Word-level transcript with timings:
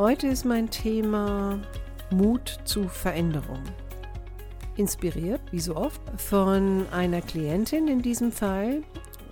Heute 0.00 0.28
ist 0.28 0.46
mein 0.46 0.70
Thema 0.70 1.60
Mut 2.10 2.60
zu 2.64 2.88
Veränderung. 2.88 3.62
Inspiriert, 4.76 5.42
wie 5.50 5.60
so 5.60 5.76
oft, 5.76 6.00
von 6.16 6.86
einer 6.90 7.20
Klientin 7.20 7.86
in 7.86 8.00
diesem 8.00 8.32
Fall, 8.32 8.82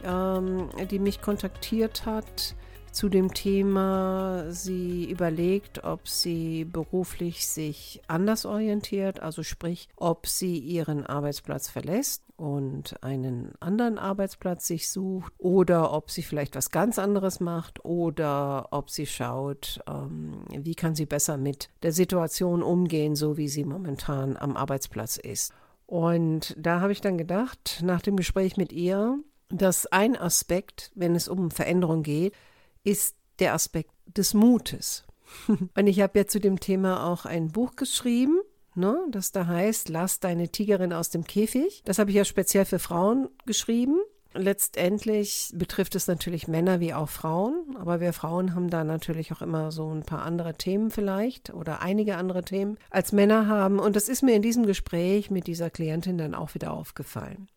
ähm, 0.04 0.68
die 0.90 0.98
mich 0.98 1.22
kontaktiert 1.22 2.04
hat 2.04 2.54
zu 2.92 3.08
dem 3.08 3.34
Thema, 3.34 4.46
sie 4.50 5.10
überlegt, 5.10 5.84
ob 5.84 6.08
sie 6.08 6.64
beruflich 6.64 7.46
sich 7.46 8.00
anders 8.08 8.46
orientiert, 8.46 9.20
also 9.20 9.42
sprich, 9.42 9.88
ob 9.96 10.26
sie 10.26 10.58
ihren 10.58 11.06
Arbeitsplatz 11.06 11.68
verlässt 11.68 12.22
und 12.36 13.02
einen 13.02 13.52
anderen 13.60 13.98
Arbeitsplatz 13.98 14.66
sich 14.66 14.88
sucht 14.88 15.32
oder 15.38 15.92
ob 15.92 16.10
sie 16.10 16.22
vielleicht 16.22 16.54
was 16.54 16.70
ganz 16.70 16.98
anderes 16.98 17.40
macht 17.40 17.84
oder 17.84 18.68
ob 18.70 18.90
sie 18.90 19.06
schaut, 19.06 19.80
ähm, 19.88 20.44
wie 20.50 20.74
kann 20.74 20.94
sie 20.94 21.06
besser 21.06 21.36
mit 21.36 21.68
der 21.82 21.92
Situation 21.92 22.62
umgehen, 22.62 23.16
so 23.16 23.36
wie 23.36 23.48
sie 23.48 23.64
momentan 23.64 24.36
am 24.36 24.56
Arbeitsplatz 24.56 25.16
ist. 25.16 25.52
Und 25.86 26.54
da 26.58 26.80
habe 26.80 26.92
ich 26.92 27.00
dann 27.00 27.18
gedacht, 27.18 27.80
nach 27.82 28.02
dem 28.02 28.16
Gespräch 28.16 28.56
mit 28.56 28.72
ihr, 28.72 29.18
dass 29.48 29.86
ein 29.86 30.16
Aspekt, 30.16 30.92
wenn 30.94 31.14
es 31.14 31.28
um 31.28 31.50
Veränderung 31.50 32.02
geht, 32.02 32.34
ist 32.84 33.16
der 33.38 33.54
Aspekt 33.54 33.92
des 34.06 34.34
Mutes. 34.34 35.04
Und 35.48 35.86
ich 35.86 36.00
habe 36.00 36.18
ja 36.18 36.26
zu 36.26 36.40
dem 36.40 36.60
Thema 36.60 37.06
auch 37.06 37.24
ein 37.24 37.48
Buch 37.48 37.76
geschrieben, 37.76 38.40
ne, 38.74 38.98
das 39.10 39.32
da 39.32 39.46
heißt, 39.46 39.88
lass 39.88 40.20
deine 40.20 40.48
Tigerin 40.48 40.92
aus 40.92 41.10
dem 41.10 41.24
Käfig. 41.24 41.82
Das 41.84 41.98
habe 41.98 42.10
ich 42.10 42.16
ja 42.16 42.24
speziell 42.24 42.64
für 42.64 42.78
Frauen 42.78 43.28
geschrieben. 43.44 43.98
Letztendlich 44.34 45.50
betrifft 45.54 45.94
es 45.94 46.06
natürlich 46.06 46.48
Männer 46.48 46.80
wie 46.80 46.92
auch 46.92 47.08
Frauen, 47.08 47.76
aber 47.78 48.00
wir 48.00 48.12
Frauen 48.12 48.54
haben 48.54 48.68
da 48.68 48.84
natürlich 48.84 49.32
auch 49.32 49.40
immer 49.40 49.72
so 49.72 49.90
ein 49.92 50.02
paar 50.02 50.22
andere 50.22 50.54
Themen 50.54 50.90
vielleicht 50.90 51.52
oder 51.52 51.80
einige 51.80 52.16
andere 52.16 52.44
Themen 52.44 52.78
als 52.90 53.12
Männer 53.12 53.46
haben. 53.48 53.78
Und 53.78 53.96
das 53.96 54.08
ist 54.08 54.22
mir 54.22 54.34
in 54.34 54.42
diesem 54.42 54.66
Gespräch 54.66 55.30
mit 55.30 55.46
dieser 55.46 55.70
Klientin 55.70 56.18
dann 56.18 56.34
auch 56.34 56.54
wieder 56.54 56.72
aufgefallen. 56.72 57.48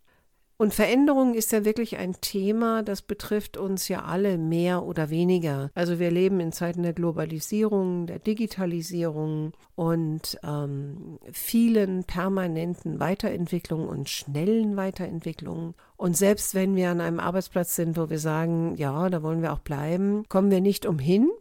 Und 0.61 0.75
Veränderung 0.75 1.33
ist 1.33 1.51
ja 1.53 1.65
wirklich 1.65 1.97
ein 1.97 2.21
Thema, 2.21 2.83
das 2.83 3.01
betrifft 3.01 3.57
uns 3.57 3.87
ja 3.87 4.03
alle 4.03 4.37
mehr 4.37 4.83
oder 4.83 5.09
weniger. 5.09 5.71
Also 5.73 5.97
wir 5.97 6.11
leben 6.11 6.39
in 6.39 6.51
Zeiten 6.51 6.83
der 6.83 6.93
Globalisierung, 6.93 8.05
der 8.05 8.19
Digitalisierung 8.19 9.53
und 9.73 10.37
ähm, 10.43 11.17
vielen 11.31 12.03
permanenten 12.03 12.99
Weiterentwicklungen 12.99 13.87
und 13.89 14.07
schnellen 14.07 14.77
Weiterentwicklungen. 14.77 15.73
Und 15.97 16.15
selbst 16.15 16.53
wenn 16.53 16.75
wir 16.75 16.91
an 16.91 17.01
einem 17.01 17.19
Arbeitsplatz 17.19 17.75
sind, 17.75 17.97
wo 17.97 18.11
wir 18.11 18.19
sagen, 18.19 18.75
ja, 18.75 19.09
da 19.09 19.23
wollen 19.23 19.41
wir 19.41 19.53
auch 19.53 19.61
bleiben, 19.61 20.29
kommen 20.29 20.51
wir 20.51 20.61
nicht 20.61 20.85
umhin, 20.85 21.31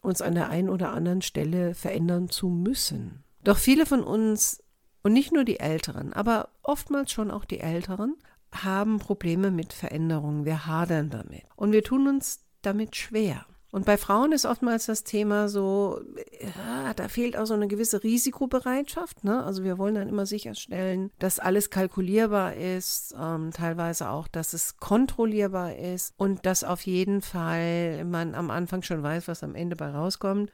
uns 0.00 0.22
an 0.22 0.34
der 0.34 0.48
einen 0.48 0.70
oder 0.70 0.92
anderen 0.94 1.20
Stelle 1.20 1.74
verändern 1.74 2.30
zu 2.30 2.48
müssen. 2.48 3.22
Doch 3.44 3.58
viele 3.58 3.84
von 3.84 4.02
uns 4.02 4.62
und 5.02 5.12
nicht 5.12 5.32
nur 5.32 5.44
die 5.44 5.60
Älteren, 5.60 6.12
aber 6.12 6.48
oftmals 6.62 7.10
schon 7.10 7.30
auch 7.30 7.44
die 7.44 7.60
Älteren, 7.60 8.16
haben 8.52 8.98
Probleme 8.98 9.50
mit 9.50 9.72
Veränderungen, 9.72 10.44
wir 10.44 10.66
hadern 10.66 11.10
damit 11.10 11.42
und 11.56 11.72
wir 11.72 11.82
tun 11.82 12.06
uns 12.06 12.40
damit 12.62 12.96
schwer. 12.96 13.46
Und 13.72 13.86
bei 13.86 13.96
Frauen 13.96 14.32
ist 14.32 14.44
oftmals 14.44 14.84
das 14.84 15.02
Thema 15.02 15.48
so, 15.48 15.98
ja, 16.42 16.92
da 16.92 17.08
fehlt 17.08 17.38
auch 17.38 17.46
so 17.46 17.54
eine 17.54 17.68
gewisse 17.68 18.02
Risikobereitschaft. 18.02 19.24
Ne? 19.24 19.42
Also 19.42 19.64
wir 19.64 19.78
wollen 19.78 19.94
dann 19.94 20.10
immer 20.10 20.26
sicherstellen, 20.26 21.10
dass 21.18 21.38
alles 21.38 21.70
kalkulierbar 21.70 22.54
ist, 22.54 23.14
ähm, 23.18 23.50
teilweise 23.50 24.10
auch, 24.10 24.28
dass 24.28 24.52
es 24.52 24.76
kontrollierbar 24.76 25.74
ist 25.76 26.12
und 26.18 26.44
dass 26.44 26.64
auf 26.64 26.82
jeden 26.82 27.22
Fall 27.22 28.04
man 28.04 28.34
am 28.34 28.50
Anfang 28.50 28.82
schon 28.82 29.02
weiß, 29.02 29.26
was 29.26 29.42
am 29.42 29.54
Ende 29.54 29.74
bei 29.74 29.88
rauskommt. 29.88 30.52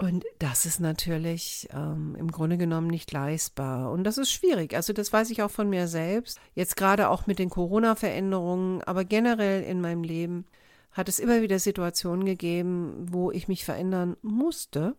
Und 0.00 0.24
das 0.38 0.64
ist 0.64 0.80
natürlich 0.80 1.68
ähm, 1.74 2.16
im 2.18 2.30
Grunde 2.32 2.56
genommen 2.56 2.86
nicht 2.86 3.12
leistbar. 3.12 3.90
Und 3.92 4.04
das 4.04 4.16
ist 4.16 4.32
schwierig. 4.32 4.74
Also 4.74 4.94
das 4.94 5.12
weiß 5.12 5.28
ich 5.30 5.42
auch 5.42 5.50
von 5.50 5.68
mir 5.68 5.88
selbst. 5.88 6.40
Jetzt 6.54 6.76
gerade 6.76 7.10
auch 7.10 7.26
mit 7.26 7.38
den 7.38 7.50
Corona-Veränderungen, 7.50 8.82
aber 8.82 9.04
generell 9.04 9.62
in 9.62 9.80
meinem 9.82 10.02
Leben 10.02 10.46
hat 10.92 11.08
es 11.10 11.18
immer 11.18 11.42
wieder 11.42 11.58
Situationen 11.58 12.24
gegeben, 12.24 13.08
wo 13.10 13.30
ich 13.30 13.46
mich 13.46 13.64
verändern 13.64 14.16
musste. 14.22 14.96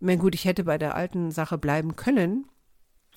Ich 0.00 0.06
meine, 0.06 0.18
gut, 0.18 0.34
ich 0.34 0.46
hätte 0.46 0.64
bei 0.64 0.78
der 0.78 0.94
alten 0.96 1.30
Sache 1.30 1.58
bleiben 1.58 1.94
können, 1.94 2.46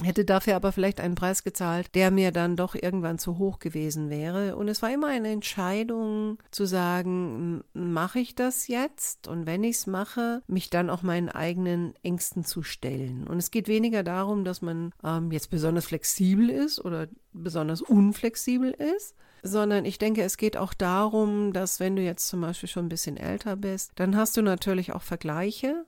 hätte 0.04 0.26
dafür 0.26 0.56
aber 0.56 0.72
vielleicht 0.72 1.00
einen 1.00 1.16
Preis 1.16 1.44
gezahlt, 1.44 1.96
der 1.96 2.12
mir 2.12 2.32
dann 2.32 2.58
doch 2.58 2.76
irgendwann 2.76 3.18
zu 3.18 3.38
hoch 3.38 3.60
gewesen 3.60 4.10
wäre. 4.10 4.58
Und 4.58 4.68
es 4.68 4.82
war 4.82 4.94
immer 4.94 5.08
eine 5.08 5.30
Entscheidung 5.30 6.38
zu 6.52 6.66
sagen, 6.66 7.64
mache 7.74 8.20
ich 8.20 8.36
das 8.36 8.68
jetzt? 8.68 9.28
Und 9.28 9.46
wenn 9.46 9.64
ich 9.64 9.78
es 9.78 9.88
mache, 9.88 10.42
mich 10.48 10.70
dann 10.70 10.90
auch 10.90 11.02
meinen 11.02 11.30
eigenen 11.30 11.94
Ängsten 12.04 12.44
zu 12.44 12.62
stellen. 12.62 13.26
Und 13.28 13.38
es 13.38 13.52
geht 13.52 13.68
weniger 13.68 14.04
darum, 14.04 14.44
dass 14.44 14.62
man 14.62 14.92
ähm, 15.04 15.32
jetzt 15.32 15.50
besonders 15.50 15.86
flexibel 15.86 16.50
ist 16.50 16.84
oder 16.84 17.08
besonders 17.32 17.82
unflexibel 17.82 18.72
ist, 18.72 19.16
sondern 19.44 19.86
ich 19.86 19.98
denke, 19.98 20.24
es 20.24 20.38
geht 20.38 20.58
auch 20.58 20.74
darum, 20.74 21.54
dass 21.54 21.80
wenn 21.80 21.96
du 21.96 22.02
jetzt 22.02 22.28
zum 22.28 22.42
Beispiel 22.42 22.68
schon 22.68 22.88
ein 22.88 22.90
bisschen 22.90 23.18
älter 23.18 23.56
bist, 23.56 23.92
dann 23.96 24.16
hast 24.16 24.36
du 24.36 24.42
natürlich 24.42 24.94
auch 24.94 25.04
Vergleiche 25.04 25.86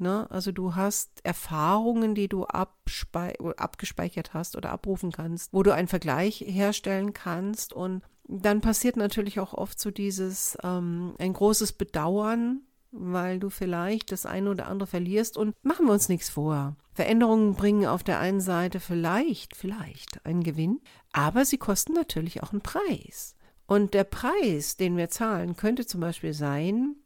Ne? 0.00 0.30
Also 0.30 0.52
du 0.52 0.74
hast 0.74 1.24
Erfahrungen, 1.24 2.14
die 2.14 2.28
du 2.28 2.44
abgespeichert 2.44 4.34
hast 4.34 4.56
oder 4.56 4.70
abrufen 4.70 5.12
kannst, 5.12 5.52
wo 5.52 5.62
du 5.62 5.72
einen 5.72 5.88
Vergleich 5.88 6.40
herstellen 6.46 7.12
kannst. 7.12 7.72
Und 7.72 8.02
dann 8.28 8.60
passiert 8.60 8.96
natürlich 8.96 9.40
auch 9.40 9.54
oft 9.54 9.78
so 9.78 9.90
dieses 9.90 10.56
ähm, 10.62 11.14
ein 11.18 11.32
großes 11.32 11.72
Bedauern, 11.72 12.62
weil 12.90 13.38
du 13.38 13.50
vielleicht 13.50 14.12
das 14.12 14.26
eine 14.26 14.50
oder 14.50 14.66
andere 14.66 14.86
verlierst. 14.86 15.36
Und 15.36 15.54
machen 15.62 15.86
wir 15.86 15.92
uns 15.92 16.08
nichts 16.08 16.28
vor. 16.28 16.76
Veränderungen 16.92 17.54
bringen 17.54 17.86
auf 17.86 18.02
der 18.02 18.20
einen 18.20 18.40
Seite 18.40 18.80
vielleicht, 18.80 19.54
vielleicht 19.54 20.24
einen 20.24 20.42
Gewinn, 20.42 20.80
aber 21.12 21.44
sie 21.44 21.58
kosten 21.58 21.92
natürlich 21.92 22.42
auch 22.42 22.52
einen 22.52 22.62
Preis. 22.62 23.34
Und 23.66 23.94
der 23.94 24.04
Preis, 24.04 24.76
den 24.76 24.96
wir 24.96 25.10
zahlen, 25.10 25.56
könnte 25.56 25.86
zum 25.86 26.00
Beispiel 26.00 26.32
sein, 26.32 26.96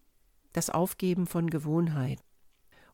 das 0.53 0.71
Aufgeben 0.71 1.27
von 1.27 1.49
Gewohnheit. 1.51 2.19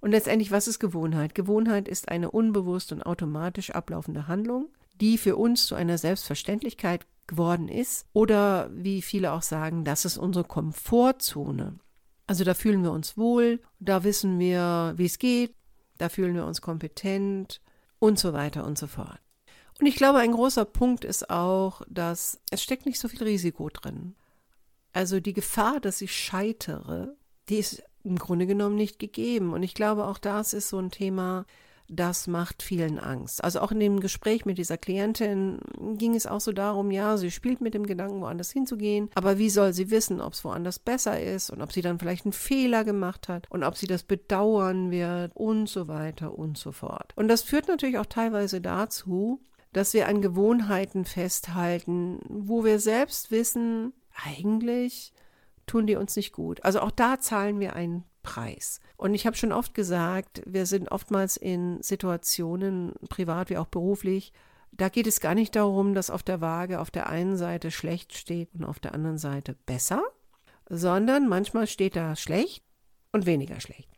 Und 0.07 0.13
letztendlich, 0.13 0.53
was 0.53 0.69
ist 0.69 0.79
Gewohnheit? 0.79 1.35
Gewohnheit 1.35 1.89
ist 1.89 2.11
eine 2.11 2.31
unbewusst 2.31 2.93
und 2.93 3.03
automatisch 3.03 3.71
ablaufende 3.71 4.29
Handlung, 4.29 4.69
die 5.01 5.19
für 5.19 5.35
uns 5.35 5.67
zu 5.67 5.75
einer 5.75 5.99
Selbstverständlichkeit 5.99 7.05
geworden 7.27 7.67
ist. 7.67 8.07
Oder 8.13 8.71
wie 8.73 9.03
viele 9.03 9.33
auch 9.33 9.43
sagen, 9.43 9.83
das 9.83 10.05
ist 10.05 10.17
unsere 10.17 10.45
Komfortzone. 10.45 11.81
Also 12.29 12.45
da 12.45 12.55
fühlen 12.55 12.85
wir 12.85 12.93
uns 12.93 13.19
wohl, 13.19 13.59
da 13.81 14.05
wissen 14.05 14.39
wir, 14.39 14.95
wie 14.97 15.07
es 15.07 15.19
geht, 15.19 15.53
da 15.99 16.09
fühlen 16.09 16.37
wir 16.37 16.47
uns 16.47 16.61
kompetent 16.61 17.61
und 17.99 18.17
so 18.17 18.33
weiter 18.33 18.65
und 18.65 18.79
so 18.79 18.87
fort. 18.87 19.19
Und 19.81 19.87
ich 19.87 19.97
glaube, 19.97 20.21
ein 20.21 20.31
großer 20.31 20.67
Punkt 20.67 21.05
ist 21.05 21.31
auch, 21.31 21.83
dass 21.89 22.39
es 22.53 22.63
steckt 22.63 22.87
nicht 22.87 23.01
so 23.01 23.09
viel 23.09 23.25
Risiko 23.25 23.71
drin. 23.71 24.15
Also 24.93 25.19
die 25.19 25.33
Gefahr, 25.33 25.81
dass 25.81 26.01
ich 26.01 26.15
scheitere, 26.15 27.17
die 27.49 27.57
ist 27.57 27.83
im 28.07 28.19
Grunde 28.19 28.47
genommen 28.47 28.77
nicht 28.77 28.99
gegeben. 28.99 29.53
Und 29.53 29.63
ich 29.63 29.75
glaube, 29.75 30.07
auch 30.07 30.19
das 30.19 30.53
ist 30.53 30.69
so 30.69 30.79
ein 30.79 30.91
Thema, 30.91 31.45
das 31.89 32.27
macht 32.27 32.63
vielen 32.63 32.99
Angst. 32.99 33.45
Also 33.45 33.61
auch 33.61 33.71
in 33.71 33.81
dem 33.81 34.01
Gespräch 34.01 34.45
mit 34.45 34.59
dieser 34.59 34.77
Klientin 34.77 35.61
ging 35.97 36.15
es 36.15 36.27
auch 36.27 36.41
so 36.41 36.53
darum, 36.53 36.91
ja, 36.91 37.17
sie 37.17 37.31
spielt 37.31 37.61
mit 37.61 37.75
dem 37.75 37.87
Gedanken, 37.87 38.21
woanders 38.21 38.51
hinzugehen, 38.51 39.11
aber 39.15 39.39
wie 39.39 39.51
soll 39.51 39.73
sie 39.73 39.91
wissen, 39.91 40.21
ob 40.21 40.33
es 40.33 40.45
woanders 40.45 40.79
besser 40.79 41.21
ist 41.21 41.51
und 41.51 41.63
ob 41.63 41.73
sie 41.73 41.83
dann 41.83 41.99
vielleicht 41.99 42.25
einen 42.25 42.33
Fehler 42.33 42.85
gemacht 42.85 43.29
hat 43.29 43.47
und 43.51 43.63
ob 43.63 43.77
sie 43.77 43.87
das 43.87 44.03
bedauern 44.03 44.91
wird 44.91 45.31
und 45.35 45.69
so 45.69 45.87
weiter 45.87 46.37
und 46.37 46.59
so 46.59 46.73
fort. 46.73 47.13
Und 47.15 47.29
das 47.29 47.43
führt 47.43 47.69
natürlich 47.69 47.99
auch 47.99 48.07
teilweise 48.07 48.61
dazu, 48.61 49.41
dass 49.73 49.95
wir 49.95 50.09
an 50.09 50.23
Gewohnheiten 50.23 51.05
festhalten, 51.05 52.19
wo 52.29 52.65
wir 52.65 52.79
selbst 52.79 53.31
wissen, 53.31 53.93
eigentlich 54.25 55.13
tun 55.67 55.87
die 55.87 55.97
uns 55.97 56.17
nicht 56.17 56.33
gut. 56.33 56.65
Also 56.65 56.81
auch 56.81 56.91
da 56.91 57.19
zahlen 57.21 57.61
wir 57.61 57.75
einen 57.75 58.05
Preis. 58.23 58.81
Und 58.97 59.15
ich 59.15 59.27
habe 59.27 59.37
schon 59.37 59.53
oft 59.53 59.75
gesagt, 59.75 60.43
wir 60.47 60.67
sind 60.67 60.91
oftmals 60.91 61.37
in 61.37 61.83
Situationen, 61.83 62.95
privat 63.09 63.51
wie 63.51 63.59
auch 63.59 63.67
beruflich, 63.67 64.33
da 64.73 64.89
geht 64.89 65.07
es 65.07 65.21
gar 65.21 65.35
nicht 65.35 65.57
darum, 65.57 65.95
dass 65.95 66.11
auf 66.11 66.23
der 66.23 66.41
Waage 66.41 66.81
auf 66.81 66.91
der 66.91 67.09
einen 67.09 67.37
Seite 67.37 67.71
schlecht 67.71 68.17
steht 68.17 68.51
und 68.55 68.65
auf 68.65 68.79
der 68.79 68.95
anderen 68.95 69.19
Seite 69.19 69.55
besser, 69.67 70.03
sondern 70.69 71.29
manchmal 71.29 71.67
steht 71.67 71.97
da 71.97 72.17
schlecht 72.17 72.65
und 73.13 73.27
weniger 73.27 73.61
schlecht. 73.61 73.89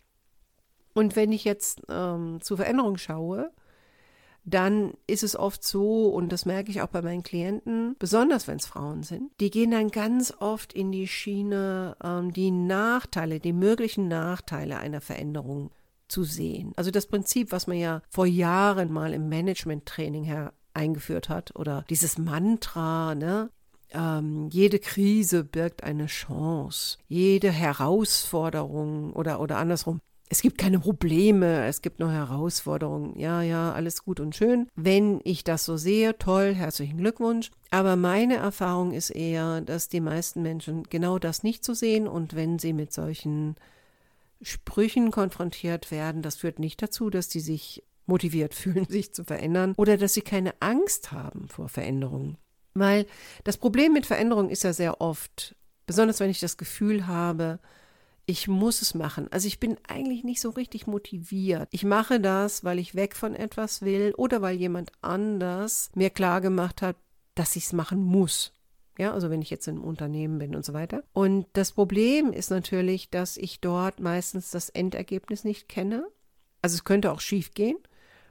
Und 0.94 1.16
wenn 1.16 1.32
ich 1.32 1.44
jetzt 1.44 1.82
ähm, 1.88 2.40
zur 2.40 2.58
Veränderung 2.58 2.96
schaue, 2.96 3.50
dann 4.48 4.94
ist 5.06 5.22
es 5.22 5.36
oft 5.36 5.64
so, 5.64 6.08
und 6.08 6.30
das 6.30 6.46
merke 6.46 6.70
ich 6.70 6.82
auch 6.82 6.88
bei 6.88 7.02
meinen 7.02 7.22
Klienten, 7.22 7.96
besonders 7.98 8.48
wenn 8.48 8.56
es 8.56 8.66
Frauen 8.66 9.02
sind, 9.02 9.30
die 9.40 9.50
gehen 9.50 9.70
dann 9.70 9.90
ganz 9.90 10.34
oft 10.38 10.72
in 10.72 10.92
die 10.92 11.08
Schiene, 11.08 11.96
ähm, 12.02 12.32
die 12.32 12.50
Nachteile, 12.50 13.40
die 13.40 13.52
möglichen 13.52 14.08
Nachteile 14.08 14.78
einer 14.78 15.00
Veränderung 15.00 15.70
zu 16.08 16.24
sehen. 16.24 16.72
Also 16.76 16.90
das 16.90 17.06
Prinzip, 17.06 17.52
was 17.52 17.66
man 17.66 17.78
ja 17.78 18.02
vor 18.08 18.26
Jahren 18.26 18.92
mal 18.92 19.12
im 19.12 19.28
Management-Training 19.28 20.24
her 20.24 20.52
eingeführt 20.74 21.28
hat, 21.28 21.54
oder 21.56 21.84
dieses 21.90 22.18
Mantra, 22.18 23.14
ne? 23.14 23.50
Ähm, 23.90 24.48
jede 24.50 24.78
Krise 24.78 25.44
birgt 25.44 25.82
eine 25.82 26.06
Chance, 26.06 26.98
jede 27.08 27.50
Herausforderung 27.50 29.14
oder, 29.14 29.40
oder 29.40 29.56
andersrum, 29.56 30.00
es 30.30 30.42
gibt 30.42 30.58
keine 30.58 30.78
Probleme, 30.78 31.66
es 31.66 31.80
gibt 31.80 32.00
nur 32.00 32.12
Herausforderungen. 32.12 33.19
Ja, 33.19 33.42
ja, 33.42 33.72
alles 33.72 34.04
gut 34.04 34.20
und 34.20 34.36
schön. 34.36 34.69
Wenn 34.75 35.20
ich 35.25 35.44
das 35.44 35.64
so 35.64 35.76
sehe, 35.76 36.19
toll, 36.19 36.54
herzlichen 36.54 36.98
Glückwunsch. 36.98 37.50
Aber 37.70 37.96
meine 37.96 38.36
Erfahrung 38.36 38.92
ist 38.92 39.10
eher, 39.10 39.60
dass 39.62 39.88
die 39.88 40.00
meisten 40.00 40.42
Menschen 40.42 40.84
genau 40.84 41.19
das 41.19 41.42
nicht 41.42 41.64
so 41.64 41.75
sehen 41.75 42.06
und 42.06 42.34
wenn 42.34 42.58
sie 42.58 42.72
mit 42.72 42.92
solchen 42.92 43.56
Sprüchen 44.42 45.10
konfrontiert 45.10 45.90
werden, 45.90 46.22
das 46.22 46.36
führt 46.36 46.58
nicht 46.58 46.80
dazu, 46.82 47.10
dass 47.10 47.28
die 47.28 47.40
sich 47.40 47.82
motiviert 48.06 48.54
fühlen, 48.54 48.86
sich 48.88 49.14
zu 49.14 49.25
verändern 49.25 49.75
oder 49.76 49.96
dass 49.96 50.14
sie 50.14 50.22
keine 50.22 50.54
Angst 50.60 51.12
haben 51.12 51.48
vor 51.48 51.69
Veränderungen. 51.69 52.36
Weil 52.75 53.06
das 53.44 53.56
Problem 53.56 53.92
mit 53.92 54.06
Veränderung 54.06 54.50
ist 54.50 54.62
ja 54.62 54.72
sehr 54.72 55.00
oft, 55.00 55.56
besonders 55.86 56.20
wenn 56.20 56.30
ich 56.30 56.38
das 56.40 56.58
Gefühl 56.58 57.06
habe, 57.06 57.58
ich 58.28 58.46
muss 58.46 58.82
es 58.82 58.94
machen. 58.94 59.26
Also 59.32 59.48
ich 59.48 59.58
bin 59.58 59.78
eigentlich 59.88 60.22
nicht 60.22 60.42
so 60.42 60.50
richtig 60.50 60.86
motiviert. 60.86 61.66
Ich 61.72 61.82
mache 61.82 62.20
das, 62.20 62.62
weil 62.62 62.78
ich 62.78 62.94
weg 62.94 63.16
von 63.16 63.34
etwas 63.34 63.80
will 63.80 64.12
oder 64.19 64.42
weil 64.42 64.54
jemand 64.54 64.92
anders 65.00 65.90
mir 65.94 66.10
klar 66.10 66.42
gemacht 66.42 66.82
hat, 66.82 66.96
dass 67.34 67.56
ich 67.56 67.64
es 67.64 67.72
machen 67.72 68.02
muss. 68.02 68.52
Ja, 68.98 69.14
also 69.14 69.30
wenn 69.30 69.40
ich 69.40 69.48
jetzt 69.48 69.66
im 69.66 69.82
Unternehmen 69.82 70.38
bin 70.38 70.54
und 70.54 70.64
so 70.64 70.75
weiter. 70.75 71.04
Und 71.14 71.46
das 71.54 71.72
Problem 71.72 72.34
ist 72.34 72.50
natürlich, 72.50 73.08
dass 73.08 73.38
ich 73.38 73.60
dort 73.62 73.98
meistens 73.98 74.50
das 74.50 74.69
Endergebnis 74.69 75.44
nicht 75.44 75.66
kenne. 75.66 76.06
Also 76.60 76.75
es 76.75 76.84
könnte 76.84 77.12
auch 77.12 77.20
schief 77.20 77.54
gehen. 77.54 77.78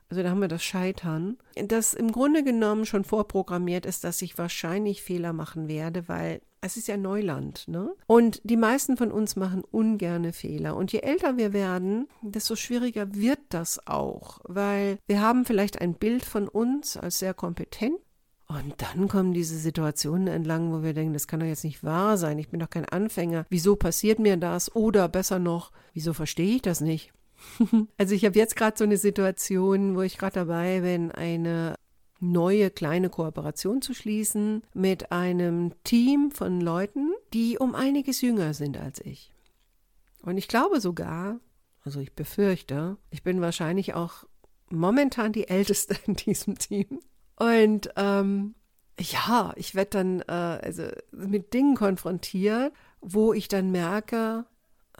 Also 0.10 0.24
da 0.24 0.30
haben 0.30 0.42
wir 0.42 0.48
das 0.48 0.64
Scheitern, 0.64 1.38
das 1.56 1.94
im 1.94 2.12
Grunde 2.12 2.44
genommen 2.44 2.86
schon 2.86 3.04
vorprogrammiert 3.04 3.86
ist, 3.86 4.04
dass 4.04 4.22
ich 4.22 4.38
wahrscheinlich 4.38 5.02
Fehler 5.02 5.34
machen 5.34 5.68
werde, 5.68 6.08
weil 6.08 6.42
es 6.62 6.78
ist 6.78 6.88
ja 6.88 6.98
Neuland, 6.98 7.68
ne? 7.68 7.94
Und 8.08 8.42
die 8.44 8.58
meisten 8.58 8.98
von 8.98 9.12
uns 9.12 9.36
machen 9.36 9.64
ungerne 9.70 10.34
Fehler. 10.34 10.76
Und 10.76 10.92
je 10.92 11.00
älter 11.00 11.38
wir 11.38 11.54
werden, 11.54 12.08
desto 12.22 12.56
schwieriger 12.56 13.14
wird 13.16 13.40
das 13.50 13.86
auch, 13.86 14.40
weil 14.46 14.98
wir 15.08 15.22
haben 15.22 15.46
vielleicht 15.46 15.82
ein 15.82 15.94
Bild 15.94 16.24
von 16.24 16.48
uns 16.48 16.98
als 16.98 17.20
sehr 17.20 17.34
kompetent. 17.34 18.00
Und 18.48 18.76
dann 18.78 19.10
kommen 19.10 19.34
diese 19.34 19.58
Situationen 19.58 20.28
entlang, 20.28 20.72
wo 20.72 20.82
wir 20.82 20.94
denken, 20.94 21.14
das 21.14 21.28
kann 21.28 21.42
doch 21.42 21.48
jetzt 21.48 21.66
nicht 21.66 21.84
wahr 21.84 22.18
sein. 22.18 22.40
Ich 22.40 22.48
bin 22.48 22.62
doch 22.62 22.70
kein 22.70 22.86
Anfänger. 22.86 23.46
Wieso 23.50 23.76
passiert 23.76 24.20
mir 24.20 24.38
das? 24.38 24.74
Oder 24.74 25.10
besser 25.10 25.38
noch, 25.38 25.74
wieso 25.94 26.14
verstehe 26.14 26.56
ich 26.56 26.62
das 26.62 26.80
nicht? 26.80 27.12
also 27.98 28.16
ich 28.16 28.26
habe 28.26 28.38
jetzt 28.38 28.56
gerade 28.56 28.78
so 28.78 28.84
eine 28.84 28.98
Situation, 28.98 29.96
wo 29.96 30.02
ich 30.02 30.18
gerade 30.18 30.36
dabei 30.36 30.82
bin, 30.82 31.12
eine 31.12 31.76
neue 32.20 32.72
kleine 32.72 33.10
Kooperation 33.10 33.82
zu 33.82 33.94
schließen 33.94 34.64
mit 34.74 35.12
einem 35.12 35.74
Team 35.84 36.32
von 36.32 36.62
Leuten, 36.62 37.14
die 37.34 37.58
um 37.58 37.76
einiges 37.76 38.22
jünger 38.22 38.54
sind 38.54 38.78
als 38.78 39.00
ich. 39.02 39.32
Und 40.22 40.38
ich 40.38 40.48
glaube 40.48 40.82
sogar, 40.82 41.40
also 41.84 42.00
ich 42.00 42.14
befürchte, 42.14 42.98
ich 43.12 43.24
bin 43.24 43.40
wahrscheinlich 43.40 43.94
auch 43.94 44.26
momentan 44.70 45.32
die 45.32 45.48
Älteste 45.48 45.96
in 46.06 46.16
diesem 46.16 46.58
Team. 46.58 47.00
Und 47.36 47.92
ähm, 47.96 48.56
ja, 49.00 49.54
ich 49.56 49.76
werde 49.76 49.92
dann 49.92 50.22
äh, 50.22 50.60
also 50.64 50.84
mit 51.12 51.54
Dingen 51.54 51.76
konfrontiert, 51.76 52.74
wo 53.00 53.32
ich 53.32 53.48
dann 53.48 53.72
merke, 53.72 54.46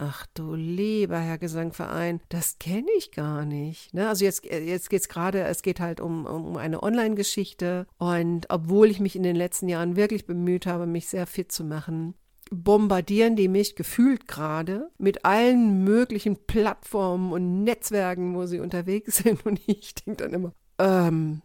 Ach 0.00 0.26
du 0.32 0.54
lieber 0.54 1.18
Herr 1.18 1.38
Gesangverein, 1.38 2.20
das 2.28 2.60
kenne 2.60 2.86
ich 2.96 3.10
gar 3.10 3.44
nicht. 3.44 3.92
Ne? 3.92 4.08
Also 4.08 4.24
jetzt, 4.24 4.44
jetzt 4.44 4.90
geht 4.90 5.00
es 5.00 5.08
gerade, 5.08 5.42
es 5.42 5.62
geht 5.62 5.80
halt 5.80 6.00
um, 6.00 6.24
um 6.24 6.56
eine 6.56 6.84
Online-Geschichte. 6.84 7.88
Und 7.98 8.46
obwohl 8.48 8.90
ich 8.90 9.00
mich 9.00 9.16
in 9.16 9.24
den 9.24 9.34
letzten 9.34 9.68
Jahren 9.68 9.96
wirklich 9.96 10.24
bemüht 10.24 10.66
habe, 10.66 10.86
mich 10.86 11.08
sehr 11.08 11.26
fit 11.26 11.50
zu 11.50 11.64
machen, 11.64 12.14
bombardieren 12.52 13.34
die 13.34 13.48
mich 13.48 13.74
gefühlt 13.74 14.28
gerade 14.28 14.88
mit 14.98 15.24
allen 15.24 15.82
möglichen 15.82 16.46
Plattformen 16.46 17.32
und 17.32 17.64
Netzwerken, 17.64 18.36
wo 18.36 18.46
sie 18.46 18.60
unterwegs 18.60 19.16
sind. 19.24 19.44
Und 19.44 19.60
ich 19.66 19.96
denke 19.96 20.22
dann 20.22 20.32
immer, 20.32 20.52
ähm, 20.78 21.42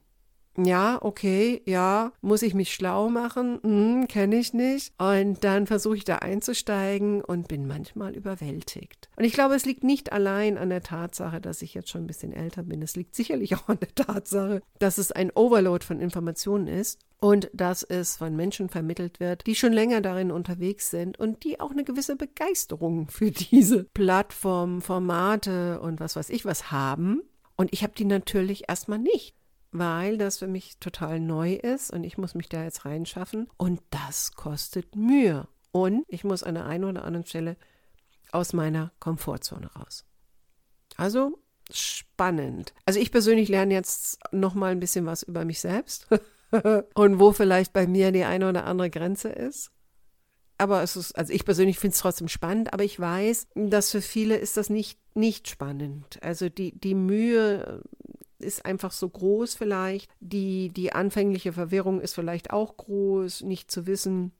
ja, 0.57 1.00
okay, 1.01 1.61
ja, 1.65 2.11
muss 2.21 2.44
ich 2.44 2.53
mich 2.53 2.73
schlau 2.73 3.09
machen? 3.09 3.59
Hm, 3.63 4.07
Kenne 4.07 4.35
ich 4.35 4.53
nicht. 4.53 4.94
Und 5.00 5.44
dann 5.44 5.65
versuche 5.65 5.97
ich 5.97 6.03
da 6.03 6.17
einzusteigen 6.17 7.23
und 7.23 7.47
bin 7.47 7.67
manchmal 7.67 8.15
überwältigt. 8.15 9.09
Und 9.15 9.23
ich 9.23 9.33
glaube, 9.33 9.55
es 9.55 9.65
liegt 9.65 9.83
nicht 9.83 10.11
allein 10.11 10.57
an 10.57 10.69
der 10.69 10.83
Tatsache, 10.83 11.41
dass 11.41 11.61
ich 11.61 11.73
jetzt 11.73 11.89
schon 11.89 12.03
ein 12.03 12.07
bisschen 12.07 12.33
älter 12.33 12.63
bin. 12.63 12.81
Es 12.81 12.95
liegt 12.95 13.15
sicherlich 13.15 13.55
auch 13.55 13.67
an 13.67 13.79
der 13.79 13.95
Tatsache, 13.95 14.61
dass 14.79 14.97
es 15.00 15.11
ein 15.11 15.31
Overload 15.33 15.83
von 15.83 16.00
Informationen 16.00 16.67
ist 16.67 17.00
und 17.19 17.50
dass 17.53 17.83
es 17.83 18.17
von 18.17 18.35
Menschen 18.35 18.69
vermittelt 18.69 19.19
wird, 19.19 19.47
die 19.47 19.55
schon 19.55 19.73
länger 19.73 20.01
darin 20.01 20.31
unterwegs 20.31 20.91
sind 20.91 21.17
und 21.19 21.44
die 21.45 21.59
auch 21.59 21.71
eine 21.71 21.83
gewisse 21.83 22.15
Begeisterung 22.15 23.07
für 23.07 23.31
diese 23.31 23.85
Plattformen, 23.85 24.81
Formate 24.81 25.79
und 25.81 26.00
was 26.00 26.15
weiß 26.15 26.29
ich 26.29 26.45
was 26.45 26.71
haben. 26.71 27.21
Und 27.55 27.71
ich 27.71 27.83
habe 27.83 27.94
die 27.95 28.05
natürlich 28.05 28.65
erstmal 28.67 29.00
nicht 29.00 29.35
weil 29.73 30.17
das 30.17 30.37
für 30.37 30.47
mich 30.47 30.77
total 30.79 31.19
neu 31.19 31.53
ist 31.53 31.91
und 31.91 32.03
ich 32.03 32.17
muss 32.17 32.35
mich 32.35 32.49
da 32.49 32.63
jetzt 32.63 32.85
reinschaffen 32.85 33.49
und 33.57 33.81
das 33.89 34.33
kostet 34.33 34.95
Mühe. 34.95 35.47
Und 35.71 36.05
ich 36.07 36.23
muss 36.23 36.43
an 36.43 36.53
der 36.53 36.65
einen 36.65 36.83
oder 36.83 37.03
anderen 37.03 37.25
Stelle 37.25 37.57
aus 38.31 38.53
meiner 38.53 38.91
Komfortzone 38.99 39.71
raus. 39.73 40.05
Also 40.97 41.39
spannend. 41.71 42.73
Also 42.85 42.99
ich 42.99 43.11
persönlich 43.11 43.49
lerne 43.49 43.73
jetzt 43.73 44.19
noch 44.31 44.53
mal 44.53 44.71
ein 44.71 44.79
bisschen 44.79 45.05
was 45.05 45.23
über 45.23 45.45
mich 45.45 45.59
selbst 45.59 46.07
und 46.93 47.19
wo 47.19 47.31
vielleicht 47.31 47.74
bei 47.74 47.88
mir 47.88 48.12
die 48.12 48.24
eine 48.24 48.50
oder 48.50 48.65
andere 48.65 48.89
Grenze 48.89 49.29
ist. 49.29 49.71
Aber 50.57 50.83
es 50.83 50.95
ist, 50.95 51.17
also 51.17 51.33
ich 51.33 51.45
persönlich 51.45 51.79
finde 51.79 51.95
es 51.95 52.00
trotzdem 52.00 52.27
spannend, 52.27 52.74
aber 52.74 52.83
ich 52.83 53.00
weiß, 53.00 53.48
dass 53.55 53.91
für 53.91 54.01
viele 54.01 54.38
ist 54.38 54.55
das 54.55 54.69
nicht, 54.69 55.00
nicht 55.15 55.50
spannend. 55.50 56.19
Also 56.21 56.50
die, 56.50 56.79
die 56.79 56.95
Mühe, 56.95 57.81
ist 58.43 58.65
einfach 58.65 58.91
so 58.91 59.09
groß 59.09 59.55
vielleicht. 59.55 60.12
Die, 60.19 60.69
die 60.69 60.93
anfängliche 60.93 61.53
Verwirrung 61.53 62.01
ist 62.01 62.13
vielleicht 62.13 62.51
auch 62.51 62.77
groß, 62.77 63.41
nicht 63.41 63.71
zu 63.71 63.88
wissen, 63.88 64.31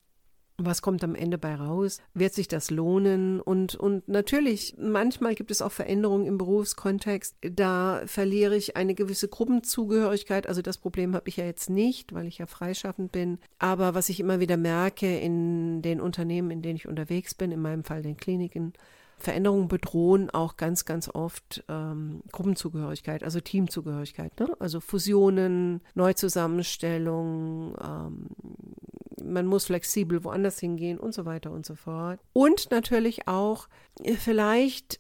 was 0.58 0.82
kommt 0.82 1.04
am 1.04 1.16
Ende 1.16 1.38
bei 1.38 1.56
raus? 1.56 2.00
Wird 2.14 2.34
sich 2.34 2.48
das 2.48 2.70
lohnen? 2.70 3.42
Und, 3.42 3.76
und 3.76 4.08
natürlich, 4.08 4.76
manchmal 4.78 5.34
gibt 5.34 5.50
es 5.50 5.62
auch 5.62 5.72
Veränderungen 5.72 6.28
im 6.28 6.38
Berufskontext. 6.38 7.36
Da 7.42 8.04
verliere 8.06 8.56
ich 8.56 8.78
eine 8.78 8.94
gewisse 8.94 9.28
Gruppenzugehörigkeit. 9.28 10.48
Also 10.48 10.62
das 10.62 10.78
Problem 10.78 11.16
habe 11.16 11.28
ich 11.28 11.38
ja 11.38 11.46
jetzt 11.46 11.70
nicht, 11.70 12.14
weil 12.14 12.28
ich 12.28 12.38
ja 12.38 12.46
freischaffend 12.46 13.12
bin. 13.12 13.40
Aber 13.58 13.96
was 13.96 14.10
ich 14.10 14.20
immer 14.20 14.40
wieder 14.40 14.58
merke 14.58 15.18
in 15.18 15.82
den 15.82 16.00
Unternehmen, 16.00 16.52
in 16.52 16.62
denen 16.62 16.76
ich 16.76 16.88
unterwegs 16.88 17.34
bin, 17.34 17.52
in 17.52 17.62
meinem 17.62 17.84
Fall 17.84 18.04
den 18.04 18.18
Kliniken, 18.18 18.74
Veränderungen 19.18 19.68
bedrohen 19.68 20.30
auch 20.30 20.58
ganz, 20.58 20.86
ganz 20.86 21.10
oft 21.10 21.64
ähm, 21.70 22.22
Gruppenzugehörigkeit, 22.32 23.24
also 23.24 23.40
Teamzugehörigkeit. 23.40 24.40
Ne? 24.40 24.56
Also 24.60 24.80
Fusionen, 24.80 25.82
Neuzusammenstellungen, 25.96 27.76
ähm, 27.82 28.30
man 29.24 29.46
muss 29.46 29.66
flexibel 29.66 30.24
woanders 30.24 30.60
hingehen 30.60 31.00
und 31.00 31.14
so 31.14 31.26
weiter 31.26 31.52
und 31.52 31.66
so 31.66 31.76
fort. 31.76 32.20
Und 32.34 32.72
natürlich 32.72 33.28
auch, 33.28 33.68
äh, 34.04 34.16
vielleicht 34.16 35.00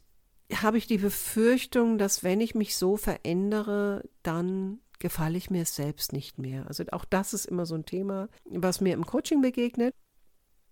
habe 0.54 0.78
ich 0.78 0.88
die 0.88 0.98
Befürchtung, 0.98 1.98
dass 1.98 2.24
wenn 2.24 2.42
ich 2.42 2.56
mich 2.56 2.78
so 2.78 2.98
verändere, 2.98 4.04
dann 4.22 4.80
gefalle 5.00 5.38
ich 5.38 5.50
mir 5.50 5.66
selbst 5.66 6.14
nicht 6.14 6.38
mehr. 6.40 6.66
Also 6.68 6.84
auch 6.92 7.06
das 7.06 7.34
ist 7.34 7.46
immer 7.46 7.66
so 7.66 7.76
ein 7.76 7.86
Thema, 7.86 8.30
was 8.46 8.80
mir 8.80 8.94
im 8.94 9.06
Coaching 9.06 9.42
begegnet. 9.42 9.94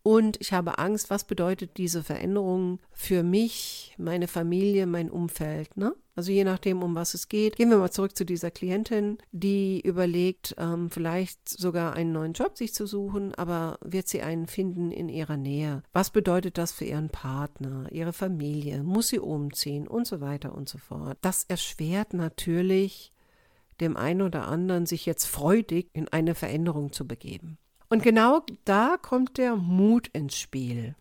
Und 0.04 0.42
ich 0.42 0.52
habe 0.52 0.80
Angst, 0.80 1.10
was 1.10 1.24
bedeutet 1.24 1.78
diese 1.78 2.04
Veränderung 2.04 2.80
für 2.92 3.22
mich, 3.22 3.94
meine 3.98 4.28
Familie, 4.28 4.88
mein 4.88 5.12
Umfeld. 5.12 5.78
Ne? 5.78 5.94
Also 6.16 6.32
je 6.32 6.44
nachdem, 6.44 6.82
um 6.82 6.96
was 6.96 7.14
es 7.14 7.30
geht. 7.30 7.56
Gehen 7.56 7.70
wir 7.70 7.78
mal 7.78 7.92
zurück 7.92 8.18
zu 8.18 8.26
dieser 8.26 8.50
Klientin, 8.50 9.20
die 9.32 9.80
überlegt, 9.82 10.56
ähm, 10.58 10.90
vielleicht 10.90 11.48
sogar 11.48 11.94
einen 11.94 12.12
neuen 12.12 12.34
Job 12.34 12.58
sich 12.58 12.74
zu 12.74 12.88
suchen, 12.88 13.36
aber 13.36 13.78
wird 13.84 14.08
sie 14.08 14.22
einen 14.22 14.48
finden 14.48 14.92
in 14.92 15.08
ihrer 15.08 15.38
Nähe? 15.38 15.84
Was 15.94 16.10
bedeutet 16.10 16.58
das 16.58 16.72
für 16.72 16.86
ihren 16.86 17.10
Partner, 17.10 17.88
ihre 17.92 18.14
Familie? 18.14 18.84
Muss 18.84 19.10
sie 19.10 19.20
umziehen 19.20 19.88
und 19.88 20.08
so 20.08 20.20
weiter 20.20 20.56
und 20.56 20.68
so 20.68 20.80
fort? 20.80 21.18
Das 21.22 21.44
erschwert 21.44 22.14
natürlich 22.14 23.12
dem 23.80 23.98
einen 23.98 24.22
oder 24.22 24.48
anderen, 24.48 24.86
sich 24.86 25.06
jetzt 25.06 25.26
freudig 25.26 25.90
in 25.94 26.08
eine 26.08 26.36
Veränderung 26.36 26.92
zu 26.92 27.08
begeben. 27.08 27.58
Und 27.92 28.04
genau 28.04 28.42
da 28.64 28.96
kommt 28.96 29.38
der 29.38 29.58
Mut 29.58 30.08
ins 30.14 30.38
Spiel. 30.38 30.96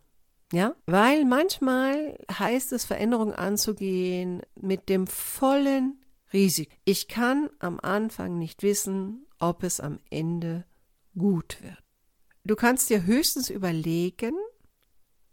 Ja, 0.53 0.75
weil 0.87 1.25
manchmal 1.25 2.19
heißt 2.29 2.73
es, 2.73 2.85
Veränderungen 2.85 3.33
anzugehen 3.33 4.43
mit 4.61 4.89
dem 4.89 5.07
vollen 5.07 6.05
Risiko. 6.33 6.73
Ich 6.85 7.07
kann 7.07 7.49
am 7.61 7.79
Anfang 7.79 8.39
nicht 8.39 8.65
wissen, 8.65 9.25
ob 9.39 9.63
es 9.63 9.79
am 9.79 10.01
Ende 10.11 10.65
gut 11.17 11.63
wird. 11.63 11.79
Du 12.43 12.57
kannst 12.57 12.91
dir 12.91 13.05
höchstens 13.05 13.51
überlegen, 13.51 14.35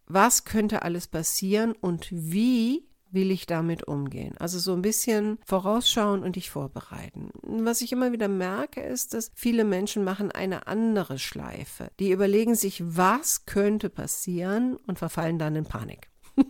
was 0.05 0.45
könnte 0.45 0.83
alles 0.83 1.07
passieren 1.07 1.71
und 1.71 2.07
wie 2.11 2.87
will 3.11 3.31
ich 3.31 3.45
damit 3.45 3.87
umgehen? 3.87 4.35
Also 4.39 4.59
so 4.59 4.73
ein 4.73 4.81
bisschen 4.81 5.39
vorausschauen 5.45 6.23
und 6.23 6.35
dich 6.35 6.49
vorbereiten. 6.49 7.31
Was 7.43 7.81
ich 7.81 7.91
immer 7.91 8.11
wieder 8.11 8.27
merke, 8.27 8.81
ist, 8.81 9.13
dass 9.13 9.31
viele 9.33 9.63
Menschen 9.63 10.03
machen 10.03 10.31
eine 10.31 10.67
andere 10.67 11.19
Schleife. 11.19 11.89
Die 11.99 12.11
überlegen 12.11 12.55
sich, 12.55 12.83
was 12.85 13.45
könnte 13.45 13.89
passieren 13.89 14.77
und 14.87 14.99
verfallen 14.99 15.39
dann 15.39 15.55
in 15.55 15.65
Panik. 15.65 16.09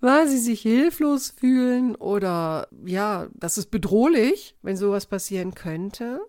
Weil 0.00 0.28
sie 0.28 0.38
sich 0.38 0.62
hilflos 0.62 1.30
fühlen 1.30 1.94
oder 1.94 2.68
ja, 2.84 3.28
das 3.34 3.58
ist 3.58 3.70
bedrohlich, 3.70 4.56
wenn 4.62 4.76
sowas 4.76 5.06
passieren 5.06 5.54
könnte. 5.54 6.20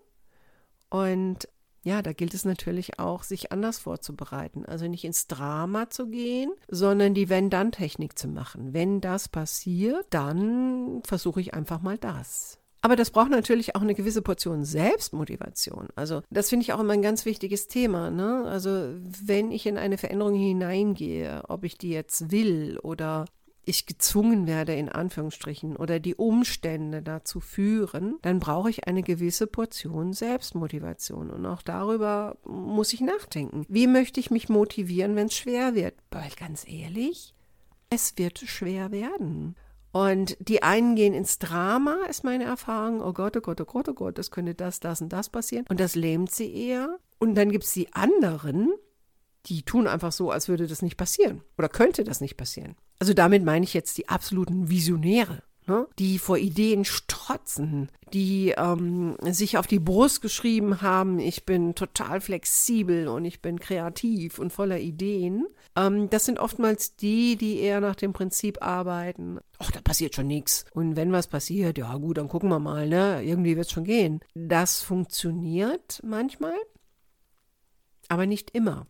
Und 0.90 1.48
ja, 1.84 2.00
da 2.00 2.12
gilt 2.12 2.34
es 2.34 2.44
natürlich 2.44 2.98
auch, 2.98 3.22
sich 3.22 3.52
anders 3.52 3.78
vorzubereiten. 3.78 4.64
Also 4.64 4.88
nicht 4.88 5.04
ins 5.04 5.26
Drama 5.26 5.90
zu 5.90 6.08
gehen, 6.08 6.50
sondern 6.68 7.14
die 7.14 7.28
Wenn-Dann-Technik 7.28 8.18
zu 8.18 8.26
machen. 8.26 8.72
Wenn 8.72 9.00
das 9.00 9.28
passiert, 9.28 10.06
dann 10.10 11.02
versuche 11.04 11.40
ich 11.42 11.52
einfach 11.52 11.82
mal 11.82 11.98
das. 11.98 12.58
Aber 12.80 12.96
das 12.96 13.10
braucht 13.10 13.30
natürlich 13.30 13.76
auch 13.76 13.82
eine 13.82 13.94
gewisse 13.94 14.20
Portion 14.20 14.64
Selbstmotivation. 14.64 15.88
Also 15.94 16.22
das 16.30 16.50
finde 16.50 16.64
ich 16.64 16.72
auch 16.72 16.80
immer 16.80 16.92
ein 16.92 17.00
ganz 17.02 17.24
wichtiges 17.24 17.66
Thema. 17.66 18.10
Ne? 18.10 18.44
Also 18.46 18.94
wenn 18.98 19.52
ich 19.52 19.66
in 19.66 19.78
eine 19.78 19.96
Veränderung 19.96 20.34
hineingehe, 20.34 21.42
ob 21.48 21.64
ich 21.64 21.78
die 21.78 21.90
jetzt 21.90 22.30
will 22.30 22.78
oder 22.82 23.24
ich 23.66 23.86
gezwungen 23.86 24.46
werde, 24.46 24.74
in 24.74 24.88
Anführungsstrichen, 24.88 25.76
oder 25.76 26.00
die 26.00 26.14
Umstände 26.14 27.02
dazu 27.02 27.40
führen, 27.40 28.18
dann 28.22 28.40
brauche 28.40 28.70
ich 28.70 28.86
eine 28.86 29.02
gewisse 29.02 29.46
Portion 29.46 30.12
Selbstmotivation. 30.12 31.30
Und 31.30 31.46
auch 31.46 31.62
darüber 31.62 32.36
muss 32.44 32.92
ich 32.92 33.00
nachdenken. 33.00 33.64
Wie 33.68 33.86
möchte 33.86 34.20
ich 34.20 34.30
mich 34.30 34.48
motivieren, 34.48 35.16
wenn 35.16 35.26
es 35.26 35.34
schwer 35.34 35.74
wird? 35.74 35.94
Weil 36.10 36.30
ganz 36.38 36.66
ehrlich, 36.68 37.34
es 37.90 38.16
wird 38.16 38.38
schwer 38.38 38.90
werden. 38.90 39.56
Und 39.92 40.36
die 40.40 40.64
einen 40.64 40.96
gehen 40.96 41.14
ins 41.14 41.38
Drama, 41.38 41.98
ist 42.10 42.24
meine 42.24 42.44
Erfahrung. 42.44 43.00
Oh 43.00 43.12
Gott, 43.12 43.36
oh 43.36 43.40
Gott, 43.40 43.60
oh 43.60 43.64
Gott, 43.64 43.88
oh 43.88 43.94
Gott, 43.94 44.18
das 44.18 44.32
könnte 44.32 44.54
das, 44.54 44.80
das 44.80 45.00
und 45.00 45.12
das 45.12 45.28
passieren. 45.28 45.66
Und 45.68 45.78
das 45.78 45.94
lähmt 45.94 46.32
sie 46.32 46.52
eher. 46.52 46.98
Und 47.20 47.36
dann 47.36 47.52
gibt 47.52 47.62
es 47.62 47.72
die 47.72 47.92
anderen, 47.92 48.72
die 49.46 49.62
tun 49.62 49.86
einfach 49.86 50.12
so, 50.12 50.30
als 50.30 50.48
würde 50.48 50.66
das 50.66 50.82
nicht 50.82 50.96
passieren 50.96 51.42
oder 51.58 51.68
könnte 51.68 52.04
das 52.04 52.20
nicht 52.20 52.36
passieren. 52.36 52.76
Also 52.98 53.12
damit 53.12 53.44
meine 53.44 53.64
ich 53.64 53.74
jetzt 53.74 53.98
die 53.98 54.08
absoluten 54.08 54.70
Visionäre, 54.70 55.42
ne? 55.66 55.86
die 55.98 56.18
vor 56.18 56.38
Ideen 56.38 56.84
strotzen, 56.84 57.90
die 58.12 58.54
ähm, 58.56 59.16
sich 59.22 59.58
auf 59.58 59.66
die 59.66 59.78
Brust 59.78 60.22
geschrieben 60.22 60.80
haben, 60.80 61.18
ich 61.18 61.44
bin 61.44 61.74
total 61.74 62.20
flexibel 62.20 63.08
und 63.08 63.24
ich 63.24 63.42
bin 63.42 63.58
kreativ 63.58 64.38
und 64.38 64.52
voller 64.52 64.78
Ideen. 64.78 65.46
Ähm, 65.76 66.08
das 66.10 66.24
sind 66.24 66.38
oftmals 66.38 66.96
die, 66.96 67.36
die 67.36 67.58
eher 67.58 67.80
nach 67.80 67.96
dem 67.96 68.12
Prinzip 68.12 68.62
arbeiten, 68.62 69.40
ach, 69.58 69.70
da 69.70 69.80
passiert 69.80 70.14
schon 70.14 70.28
nichts. 70.28 70.64
Und 70.72 70.96
wenn 70.96 71.12
was 71.12 71.26
passiert, 71.26 71.78
ja 71.78 71.94
gut, 71.96 72.18
dann 72.18 72.28
gucken 72.28 72.48
wir 72.48 72.60
mal, 72.60 72.88
ne? 72.88 73.22
Irgendwie 73.22 73.56
wird 73.56 73.66
es 73.66 73.72
schon 73.72 73.84
gehen. 73.84 74.20
Das 74.34 74.80
funktioniert 74.80 76.00
manchmal, 76.04 76.56
aber 78.08 78.26
nicht 78.26 78.50
immer. 78.52 78.86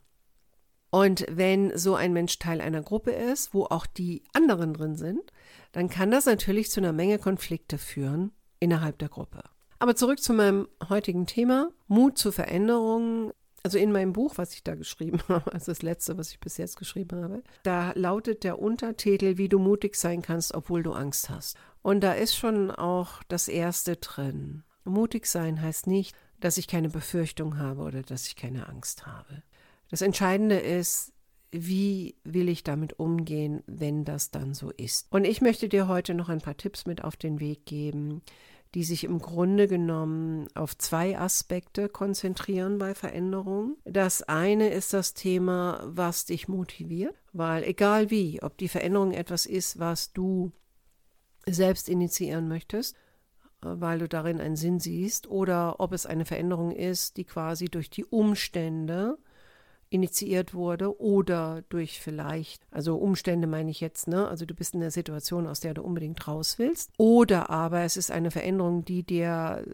Und 0.95 1.27
wenn 1.29 1.77
so 1.77 1.97
ein 1.97 2.13
Mensch 2.13 2.39
Teil 2.39 2.61
einer 2.61 2.81
Gruppe 2.81 3.11
ist, 3.11 3.53
wo 3.53 3.65
auch 3.65 3.85
die 3.85 4.23
anderen 4.33 4.75
drin 4.75 4.95
sind, 4.95 5.33
dann 5.73 5.89
kann 5.89 6.13
das 6.13 6.25
natürlich 6.25 6.71
zu 6.71 6.79
einer 6.79 6.93
Menge 6.93 7.19
Konflikte 7.19 7.79
führen 7.79 8.31
innerhalb 8.61 9.01
der 9.01 9.09
Gruppe. 9.09 9.43
Aber 9.81 9.97
zurück 9.97 10.23
zu 10.23 10.33
meinem 10.33 10.69
heutigen 10.89 11.27
Thema, 11.27 11.71
Mut 11.89 12.17
zur 12.17 12.33
Veränderung. 12.33 13.33
Also 13.65 13.77
in 13.77 13.91
meinem 13.91 14.13
Buch, 14.13 14.35
was 14.37 14.55
ich 14.55 14.63
da 14.63 14.77
geschrieben 14.77 15.19
habe, 15.29 15.53
also 15.53 15.73
das 15.73 15.83
letzte, 15.83 16.17
was 16.17 16.31
ich 16.31 16.39
bis 16.39 16.59
jetzt 16.59 16.77
geschrieben 16.77 17.25
habe, 17.25 17.43
da 17.65 17.91
lautet 17.97 18.45
der 18.45 18.61
Untertitel, 18.61 19.37
wie 19.37 19.49
du 19.49 19.59
mutig 19.59 19.97
sein 19.97 20.23
kannst, 20.23 20.55
obwohl 20.55 20.85
du 20.85 20.93
Angst 20.93 21.29
hast. 21.29 21.57
Und 21.83 22.03
da 22.05 22.13
ist 22.13 22.37
schon 22.37 22.71
auch 22.71 23.25
das 23.27 23.49
Erste 23.49 23.97
drin. 23.97 24.63
Mutig 24.85 25.27
sein 25.27 25.61
heißt 25.61 25.89
nicht, 25.89 26.15
dass 26.39 26.57
ich 26.57 26.69
keine 26.69 26.89
Befürchtung 26.89 27.59
habe 27.59 27.83
oder 27.83 28.03
dass 28.03 28.29
ich 28.29 28.37
keine 28.37 28.69
Angst 28.69 29.07
habe. 29.07 29.43
Das 29.95 30.03
Entscheidende 30.03 30.59
ist, 30.59 31.13
wie 31.53 32.17
will 32.25 32.49
ich 32.49 32.65
damit 32.65 32.99
umgehen, 32.99 33.63
wenn 33.69 34.05
das 34.05 34.33
dann 34.33 34.53
so 34.53 34.71
ist. 34.71 35.07
Und 35.13 35.25
ich 35.25 35.41
möchte 35.41 35.69
dir 35.69 35.87
heute 35.87 36.15
noch 36.15 36.29
ein 36.29 36.41
paar 36.41 36.57
Tipps 36.57 36.85
mit 36.85 37.05
auf 37.05 37.15
den 37.15 37.39
Weg 37.39 37.65
geben, 37.65 38.21
die 38.75 38.83
sich 38.83 39.05
im 39.05 39.21
Grunde 39.21 39.69
genommen 39.69 40.49
auf 40.57 40.77
zwei 40.77 41.17
Aspekte 41.17 41.89
konzentrieren 41.89 42.79
bei 42.79 42.97
Veränderungen. 42.97 43.77
Das 43.85 44.25
eine 44.25 44.71
ist 44.71 44.93
das 44.93 45.15
Thema, 45.15 45.81
was 45.87 46.25
dich 46.25 46.49
motiviert, 46.49 47.15
weil 47.33 47.63
egal 47.63 48.11
wie, 48.11 48.43
ob 48.43 48.59
die 48.59 48.67
Veränderung 48.67 49.13
etwas 49.13 49.47
ist, 49.47 49.79
was 49.79 50.13
du 50.13 50.51
selbst 51.47 51.89
initiieren 51.89 52.49
möchtest, 52.49 52.97
weil 53.61 54.01
du 54.01 54.09
darin 54.09 54.41
einen 54.41 54.57
Sinn 54.57 54.81
siehst, 54.81 55.29
oder 55.29 55.79
ob 55.79 55.93
es 55.93 56.05
eine 56.05 56.25
Veränderung 56.25 56.73
ist, 56.73 57.17
die 57.17 57.25
quasi 57.25 57.67
durch 57.67 57.91
die 57.91 58.05
Umstände 58.05 59.19
initiiert 59.95 60.55
wurde 60.55 61.01
oder 61.01 61.63
durch 61.69 62.01
vielleicht, 62.01 62.61
also 62.73 62.97
Umstände 62.97 63.47
meine 63.47 63.71
ich 63.71 63.81
jetzt, 63.81 64.09
ne? 64.09 64.27
Also 64.27 64.45
du 64.45 64.53
bist 64.53 64.75
in 64.75 64.81
der 64.81 64.91
Situation, 64.91 65.47
aus 65.47 65.61
der 65.61 65.73
du 65.73 65.83
unbedingt 65.83 66.27
raus 66.27 66.59
willst. 66.59 66.91
Oder 66.97 67.49
aber 67.49 67.83
es 67.83 67.97
ist 67.97 68.11
eine 68.11 68.33
Veränderung, 68.33 68.85
die 68.85 69.05
dir 69.05 69.65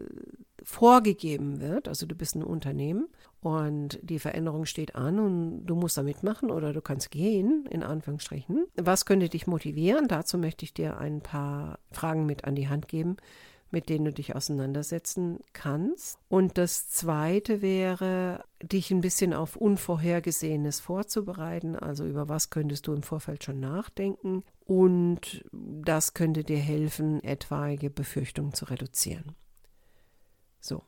vorgegeben 0.61 1.59
wird. 1.59 1.87
Also 1.87 2.05
du 2.05 2.13
bist 2.13 2.35
ein 2.35 2.43
Unternehmen 2.43 3.07
und 3.39 3.97
die 4.03 4.19
Veränderung 4.19 4.65
steht 4.65 4.95
an 4.95 5.19
und 5.19 5.65
du 5.65 5.73
musst 5.73 5.97
da 5.97 6.03
mitmachen 6.03 6.51
oder 6.51 6.71
du 6.71 6.81
kannst 6.81 7.09
gehen, 7.09 7.65
in 7.71 7.81
Anführungsstrichen. 7.81 8.67
Was 8.75 9.05
könnte 9.05 9.27
dich 9.27 9.47
motivieren? 9.47 10.07
Dazu 10.07 10.37
möchte 10.37 10.65
ich 10.65 10.75
dir 10.75 10.99
ein 10.99 11.21
paar 11.21 11.79
Fragen 11.91 12.27
mit 12.27 12.45
an 12.45 12.53
die 12.53 12.69
Hand 12.69 12.87
geben, 12.87 13.17
mit 13.71 13.89
denen 13.89 14.05
du 14.05 14.13
dich 14.13 14.35
auseinandersetzen 14.35 15.39
kannst. 15.53 16.19
Und 16.27 16.57
das 16.57 16.89
Zweite 16.89 17.61
wäre, 17.61 18.43
dich 18.61 18.91
ein 18.91 19.01
bisschen 19.01 19.33
auf 19.33 19.55
Unvorhergesehenes 19.55 20.79
vorzubereiten. 20.79 21.75
Also 21.75 22.05
über 22.05 22.29
was 22.29 22.49
könntest 22.49 22.87
du 22.87 22.93
im 22.93 23.03
Vorfeld 23.03 23.43
schon 23.43 23.59
nachdenken. 23.59 24.43
Und 24.65 25.43
das 25.51 26.13
könnte 26.13 26.43
dir 26.43 26.59
helfen, 26.59 27.23
etwaige 27.23 27.89
Befürchtungen 27.89 28.53
zu 28.53 28.65
reduzieren. 28.65 29.35
So. 30.59 30.83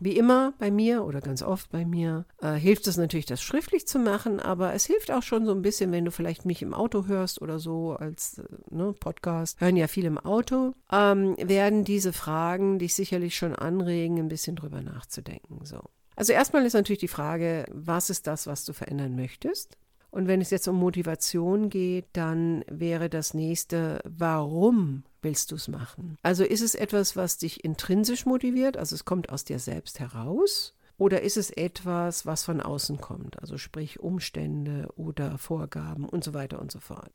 Wie 0.00 0.16
immer 0.16 0.54
bei 0.58 0.70
mir 0.70 1.04
oder 1.04 1.20
ganz 1.20 1.42
oft 1.42 1.70
bei 1.70 1.84
mir 1.84 2.26
äh, 2.40 2.54
hilft 2.54 2.86
es 2.86 2.96
natürlich, 2.96 3.26
das 3.26 3.42
schriftlich 3.42 3.86
zu 3.86 3.98
machen, 3.98 4.40
aber 4.40 4.74
es 4.74 4.86
hilft 4.86 5.10
auch 5.10 5.22
schon 5.22 5.46
so 5.46 5.52
ein 5.52 5.62
bisschen, 5.62 5.92
wenn 5.92 6.04
du 6.04 6.10
vielleicht 6.10 6.44
mich 6.44 6.62
im 6.62 6.74
Auto 6.74 7.06
hörst 7.06 7.40
oder 7.40 7.58
so 7.58 7.92
als 7.92 8.38
äh, 8.38 8.44
ne, 8.70 8.92
Podcast. 8.92 9.60
Hören 9.60 9.76
ja 9.76 9.86
viel 9.86 10.04
im 10.04 10.18
Auto. 10.18 10.74
Ähm, 10.90 11.36
werden 11.38 11.84
diese 11.84 12.12
Fragen 12.12 12.78
dich 12.78 12.94
sicherlich 12.94 13.36
schon 13.36 13.54
anregen, 13.54 14.18
ein 14.18 14.28
bisschen 14.28 14.56
drüber 14.56 14.82
nachzudenken. 14.82 15.64
So. 15.64 15.80
Also 16.16 16.32
erstmal 16.32 16.64
ist 16.66 16.74
natürlich 16.74 17.00
die 17.00 17.08
Frage, 17.08 17.64
was 17.70 18.10
ist 18.10 18.26
das, 18.26 18.46
was 18.46 18.64
du 18.64 18.72
verändern 18.72 19.16
möchtest? 19.16 19.76
Und 20.10 20.28
wenn 20.28 20.40
es 20.40 20.50
jetzt 20.50 20.68
um 20.68 20.76
Motivation 20.76 21.70
geht, 21.70 22.06
dann 22.12 22.64
wäre 22.68 23.10
das 23.10 23.34
nächste, 23.34 24.00
warum 24.04 25.02
willst 25.24 25.50
du 25.50 25.56
es 25.56 25.68
machen? 25.68 26.16
Also 26.22 26.44
ist 26.44 26.60
es 26.60 26.74
etwas, 26.74 27.16
was 27.16 27.38
dich 27.38 27.64
intrinsisch 27.64 28.26
motiviert, 28.26 28.76
also 28.76 28.94
es 28.94 29.04
kommt 29.04 29.30
aus 29.30 29.44
dir 29.44 29.58
selbst 29.58 30.00
heraus? 30.00 30.74
Oder 30.96 31.22
ist 31.22 31.36
es 31.36 31.50
etwas, 31.50 32.24
was 32.24 32.44
von 32.44 32.60
außen 32.60 33.00
kommt, 33.00 33.40
also 33.40 33.58
sprich 33.58 33.98
Umstände 33.98 34.88
oder 34.94 35.38
Vorgaben 35.38 36.08
und 36.08 36.22
so 36.22 36.34
weiter 36.34 36.60
und 36.60 36.70
so 36.70 36.78
fort? 36.78 37.10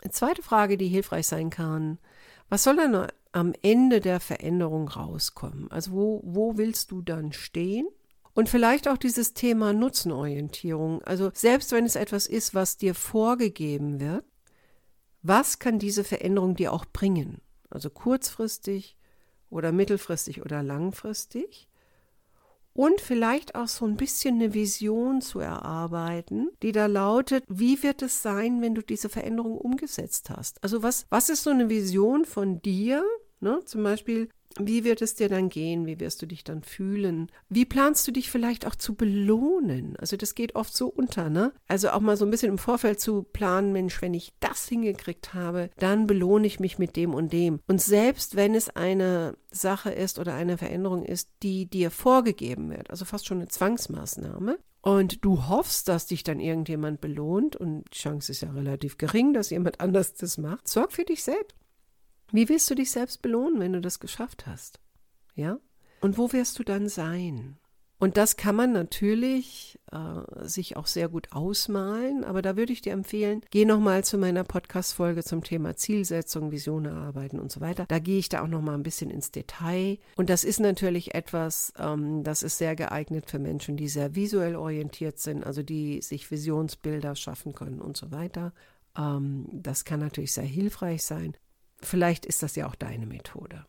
Eine 0.00 0.12
zweite 0.12 0.42
Frage, 0.42 0.78
die 0.78 0.88
hilfreich 0.88 1.26
sein 1.26 1.50
kann, 1.50 1.98
was 2.48 2.62
soll 2.62 2.76
dann 2.76 3.08
am 3.32 3.52
Ende 3.62 4.00
der 4.00 4.20
Veränderung 4.20 4.88
rauskommen? 4.88 5.70
Also 5.70 5.92
wo, 5.92 6.20
wo 6.24 6.56
willst 6.56 6.90
du 6.90 7.02
dann 7.02 7.32
stehen? 7.32 7.86
Und 8.32 8.48
vielleicht 8.48 8.86
auch 8.88 8.96
dieses 8.96 9.34
Thema 9.34 9.72
Nutzenorientierung. 9.72 11.02
Also 11.02 11.30
selbst 11.34 11.72
wenn 11.72 11.84
es 11.84 11.96
etwas 11.96 12.26
ist, 12.26 12.54
was 12.54 12.76
dir 12.76 12.94
vorgegeben 12.94 14.00
wird, 14.00 14.24
was 15.22 15.58
kann 15.58 15.80
diese 15.80 16.04
Veränderung 16.04 16.54
dir 16.54 16.72
auch 16.72 16.84
bringen? 16.86 17.40
Also 17.70 17.90
kurzfristig 17.90 18.96
oder 19.50 19.72
mittelfristig 19.72 20.42
oder 20.42 20.62
langfristig. 20.62 21.68
Und 22.74 23.00
vielleicht 23.00 23.56
auch 23.56 23.66
so 23.66 23.86
ein 23.86 23.96
bisschen 23.96 24.36
eine 24.36 24.54
Vision 24.54 25.20
zu 25.20 25.40
erarbeiten, 25.40 26.50
die 26.62 26.70
da 26.70 26.86
lautet, 26.86 27.42
wie 27.48 27.82
wird 27.82 28.02
es 28.02 28.22
sein, 28.22 28.62
wenn 28.62 28.76
du 28.76 28.82
diese 28.82 29.08
Veränderung 29.08 29.58
umgesetzt 29.58 30.30
hast? 30.30 30.62
Also 30.62 30.82
was, 30.82 31.06
was 31.10 31.28
ist 31.28 31.42
so 31.42 31.50
eine 31.50 31.68
Vision 31.68 32.24
von 32.24 32.62
dir? 32.62 33.04
Ne? 33.40 33.60
Zum 33.64 33.82
Beispiel, 33.82 34.28
Wie 34.60 34.84
wird 34.84 35.02
es 35.02 35.14
dir 35.14 35.28
dann 35.28 35.48
gehen? 35.48 35.86
Wie 35.86 36.00
wirst 36.00 36.22
du 36.22 36.26
dich 36.26 36.44
dann 36.44 36.62
fühlen? 36.62 37.30
Wie 37.48 37.64
planst 37.64 38.06
du 38.06 38.12
dich 38.12 38.30
vielleicht 38.30 38.66
auch 38.66 38.74
zu 38.74 38.94
belohnen? 38.94 39.96
Also 39.96 40.16
das 40.16 40.34
geht 40.34 40.54
oft 40.54 40.74
so 40.74 40.88
unter, 40.88 41.30
ne? 41.30 41.52
Also 41.66 41.90
auch 41.90 42.00
mal 42.00 42.16
so 42.16 42.24
ein 42.24 42.30
bisschen 42.30 42.50
im 42.50 42.58
Vorfeld 42.58 43.00
zu 43.00 43.22
planen, 43.22 43.72
Mensch, 43.72 44.00
wenn 44.02 44.14
ich 44.14 44.32
das 44.40 44.68
hingekriegt 44.68 45.34
habe, 45.34 45.70
dann 45.78 46.06
belohne 46.06 46.46
ich 46.46 46.60
mich 46.60 46.78
mit 46.78 46.96
dem 46.96 47.14
und 47.14 47.32
dem. 47.32 47.60
Und 47.66 47.80
selbst 47.80 48.36
wenn 48.36 48.54
es 48.54 48.70
eine 48.70 49.36
Sache 49.50 49.90
ist 49.90 50.18
oder 50.18 50.34
eine 50.34 50.58
Veränderung 50.58 51.04
ist, 51.04 51.30
die 51.42 51.66
dir 51.66 51.90
vorgegeben 51.90 52.70
wird, 52.70 52.90
also 52.90 53.04
fast 53.04 53.26
schon 53.26 53.38
eine 53.38 53.48
Zwangsmaßnahme, 53.48 54.58
und 54.80 55.24
du 55.24 55.48
hoffst, 55.48 55.88
dass 55.88 56.06
dich 56.06 56.22
dann 56.22 56.40
irgendjemand 56.40 57.00
belohnt 57.00 57.56
und 57.56 57.84
die 57.92 57.98
Chance 57.98 58.32
ist 58.32 58.42
ja 58.42 58.52
relativ 58.52 58.96
gering, 58.96 59.32
dass 59.34 59.50
jemand 59.50 59.80
anders 59.80 60.14
das 60.14 60.38
macht, 60.38 60.68
sorg 60.68 60.92
für 60.92 61.04
dich 61.04 61.24
selbst. 61.24 61.56
Wie 62.32 62.48
willst 62.48 62.70
du 62.70 62.74
dich 62.74 62.90
selbst 62.90 63.22
belohnen, 63.22 63.60
wenn 63.60 63.72
du 63.72 63.80
das 63.80 64.00
geschafft 64.00 64.46
hast? 64.46 64.80
Ja? 65.34 65.58
Und 66.00 66.18
wo 66.18 66.32
wirst 66.32 66.58
du 66.58 66.64
dann 66.64 66.88
sein? 66.88 67.58
Und 68.00 68.16
das 68.16 68.36
kann 68.36 68.54
man 68.54 68.72
natürlich 68.72 69.80
äh, 69.90 70.46
sich 70.46 70.76
auch 70.76 70.86
sehr 70.86 71.08
gut 71.08 71.32
ausmalen, 71.32 72.22
aber 72.22 72.42
da 72.42 72.56
würde 72.56 72.72
ich 72.72 72.80
dir 72.80 72.92
empfehlen, 72.92 73.40
geh 73.50 73.64
nochmal 73.64 74.04
zu 74.04 74.18
meiner 74.18 74.44
Podcast-Folge 74.44 75.24
zum 75.24 75.42
Thema 75.42 75.74
Zielsetzung, 75.74 76.52
Vision 76.52 76.84
erarbeiten 76.84 77.40
und 77.40 77.50
so 77.50 77.60
weiter. 77.60 77.86
Da 77.88 77.98
gehe 77.98 78.20
ich 78.20 78.28
da 78.28 78.44
auch 78.44 78.48
nochmal 78.48 78.74
ein 78.74 78.84
bisschen 78.84 79.10
ins 79.10 79.32
Detail. 79.32 79.98
Und 80.14 80.30
das 80.30 80.44
ist 80.44 80.60
natürlich 80.60 81.16
etwas, 81.16 81.72
ähm, 81.76 82.22
das 82.22 82.44
ist 82.44 82.58
sehr 82.58 82.76
geeignet 82.76 83.28
für 83.28 83.40
Menschen, 83.40 83.76
die 83.76 83.88
sehr 83.88 84.14
visuell 84.14 84.54
orientiert 84.54 85.18
sind, 85.18 85.44
also 85.44 85.64
die 85.64 86.00
sich 86.00 86.30
Visionsbilder 86.30 87.16
schaffen 87.16 87.52
können 87.52 87.80
und 87.80 87.96
so 87.96 88.12
weiter. 88.12 88.52
Ähm, 88.96 89.48
das 89.52 89.84
kann 89.84 89.98
natürlich 89.98 90.32
sehr 90.32 90.44
hilfreich 90.44 91.02
sein. 91.02 91.36
Vielleicht 91.80 92.26
ist 92.26 92.42
das 92.42 92.56
ja 92.56 92.66
auch 92.66 92.74
deine 92.74 93.06
Methode. 93.06 93.66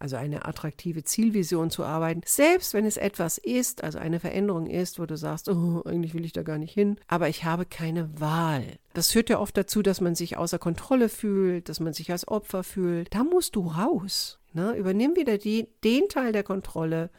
Also 0.00 0.14
eine 0.14 0.44
attraktive 0.44 1.02
Zielvision 1.02 1.70
zu 1.70 1.82
arbeiten, 1.84 2.20
selbst 2.24 2.72
wenn 2.72 2.84
es 2.84 2.96
etwas 2.96 3.36
ist, 3.36 3.82
also 3.82 3.98
eine 3.98 4.20
Veränderung 4.20 4.68
ist, 4.68 5.00
wo 5.00 5.06
du 5.06 5.16
sagst, 5.16 5.48
oh, 5.48 5.82
eigentlich 5.84 6.14
will 6.14 6.24
ich 6.24 6.32
da 6.32 6.44
gar 6.44 6.58
nicht 6.58 6.72
hin, 6.72 7.00
aber 7.08 7.28
ich 7.28 7.44
habe 7.44 7.66
keine 7.66 8.08
Wahl. 8.20 8.64
Das 8.94 9.10
führt 9.10 9.28
ja 9.28 9.40
oft 9.40 9.56
dazu, 9.56 9.82
dass 9.82 10.00
man 10.00 10.14
sich 10.14 10.36
außer 10.36 10.60
Kontrolle 10.60 11.08
fühlt, 11.08 11.68
dass 11.68 11.80
man 11.80 11.94
sich 11.94 12.12
als 12.12 12.28
Opfer 12.28 12.62
fühlt. 12.62 13.12
Da 13.12 13.24
musst 13.24 13.56
du 13.56 13.66
raus. 13.66 14.38
Ne? 14.52 14.76
Übernimm 14.76 15.16
wieder 15.16 15.36
die, 15.36 15.68
den 15.82 16.08
Teil 16.08 16.32
der 16.32 16.44
Kontrolle, 16.44 17.10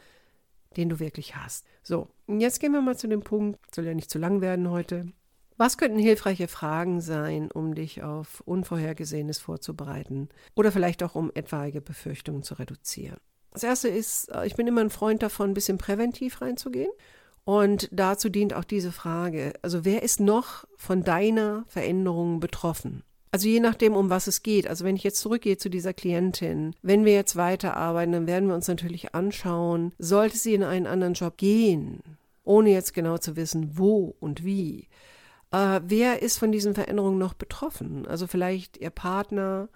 den 0.78 0.88
du 0.88 1.00
wirklich 1.00 1.36
hast. 1.36 1.66
So, 1.82 2.08
und 2.26 2.40
jetzt 2.40 2.60
gehen 2.60 2.72
wir 2.72 2.80
mal 2.80 2.96
zu 2.96 3.08
dem 3.08 3.20
Punkt, 3.20 3.58
soll 3.74 3.84
ja 3.84 3.94
nicht 3.94 4.10
zu 4.10 4.18
lang 4.18 4.40
werden 4.40 4.70
heute. 4.70 5.12
Was 5.60 5.76
könnten 5.76 5.98
hilfreiche 5.98 6.48
Fragen 6.48 7.02
sein, 7.02 7.50
um 7.50 7.74
dich 7.74 8.02
auf 8.02 8.42
Unvorhergesehenes 8.46 9.40
vorzubereiten 9.40 10.30
oder 10.56 10.72
vielleicht 10.72 11.02
auch 11.02 11.14
um 11.14 11.30
etwaige 11.34 11.82
Befürchtungen 11.82 12.42
zu 12.42 12.54
reduzieren? 12.54 13.18
Das 13.52 13.62
erste 13.62 13.88
ist, 13.88 14.30
äh, 14.32 14.46
ich 14.46 14.56
bin 14.56 14.66
immer 14.66 14.80
ein 14.80 14.88
Freund 14.88 15.22
davon, 15.22 15.50
ein 15.50 15.54
bisschen 15.54 15.76
präventiv 15.76 16.40
reinzugehen. 16.40 16.88
Und 17.44 17.90
dazu 17.92 18.30
dient 18.30 18.54
auch 18.54 18.64
diese 18.64 18.90
Frage. 18.90 19.52
Also 19.60 19.84
wer 19.84 20.02
ist 20.02 20.18
noch 20.18 20.64
von 20.78 21.04
deiner 21.04 21.66
Veränderung 21.68 22.40
betroffen? 22.40 23.02
Also 23.30 23.46
je 23.46 23.60
nachdem, 23.60 23.96
um 23.96 24.08
was 24.08 24.28
es 24.28 24.42
geht. 24.42 24.66
Also 24.66 24.86
wenn 24.86 24.96
ich 24.96 25.04
jetzt 25.04 25.20
zurückgehe 25.20 25.58
zu 25.58 25.68
dieser 25.68 25.92
Klientin, 25.92 26.74
wenn 26.80 27.04
wir 27.04 27.12
jetzt 27.12 27.36
weiterarbeiten, 27.36 28.12
dann 28.12 28.26
werden 28.26 28.48
wir 28.48 28.54
uns 28.54 28.66
natürlich 28.66 29.14
anschauen, 29.14 29.92
sollte 29.98 30.38
sie 30.38 30.54
in 30.54 30.62
einen 30.62 30.86
anderen 30.86 31.12
Job 31.12 31.36
gehen, 31.36 32.00
ohne 32.44 32.70
jetzt 32.70 32.94
genau 32.94 33.18
zu 33.18 33.36
wissen, 33.36 33.72
wo 33.76 34.16
und 34.20 34.42
wie, 34.42 34.88
äh, 35.52 35.80
wer 35.84 36.22
ist 36.22 36.38
von 36.38 36.52
diesen 36.52 36.74
Veränderungen 36.74 37.18
noch 37.18 37.34
betroffen? 37.34 38.06
Also 38.06 38.26
vielleicht 38.26 38.76
ihr 38.76 38.90
Partner, 38.90 39.68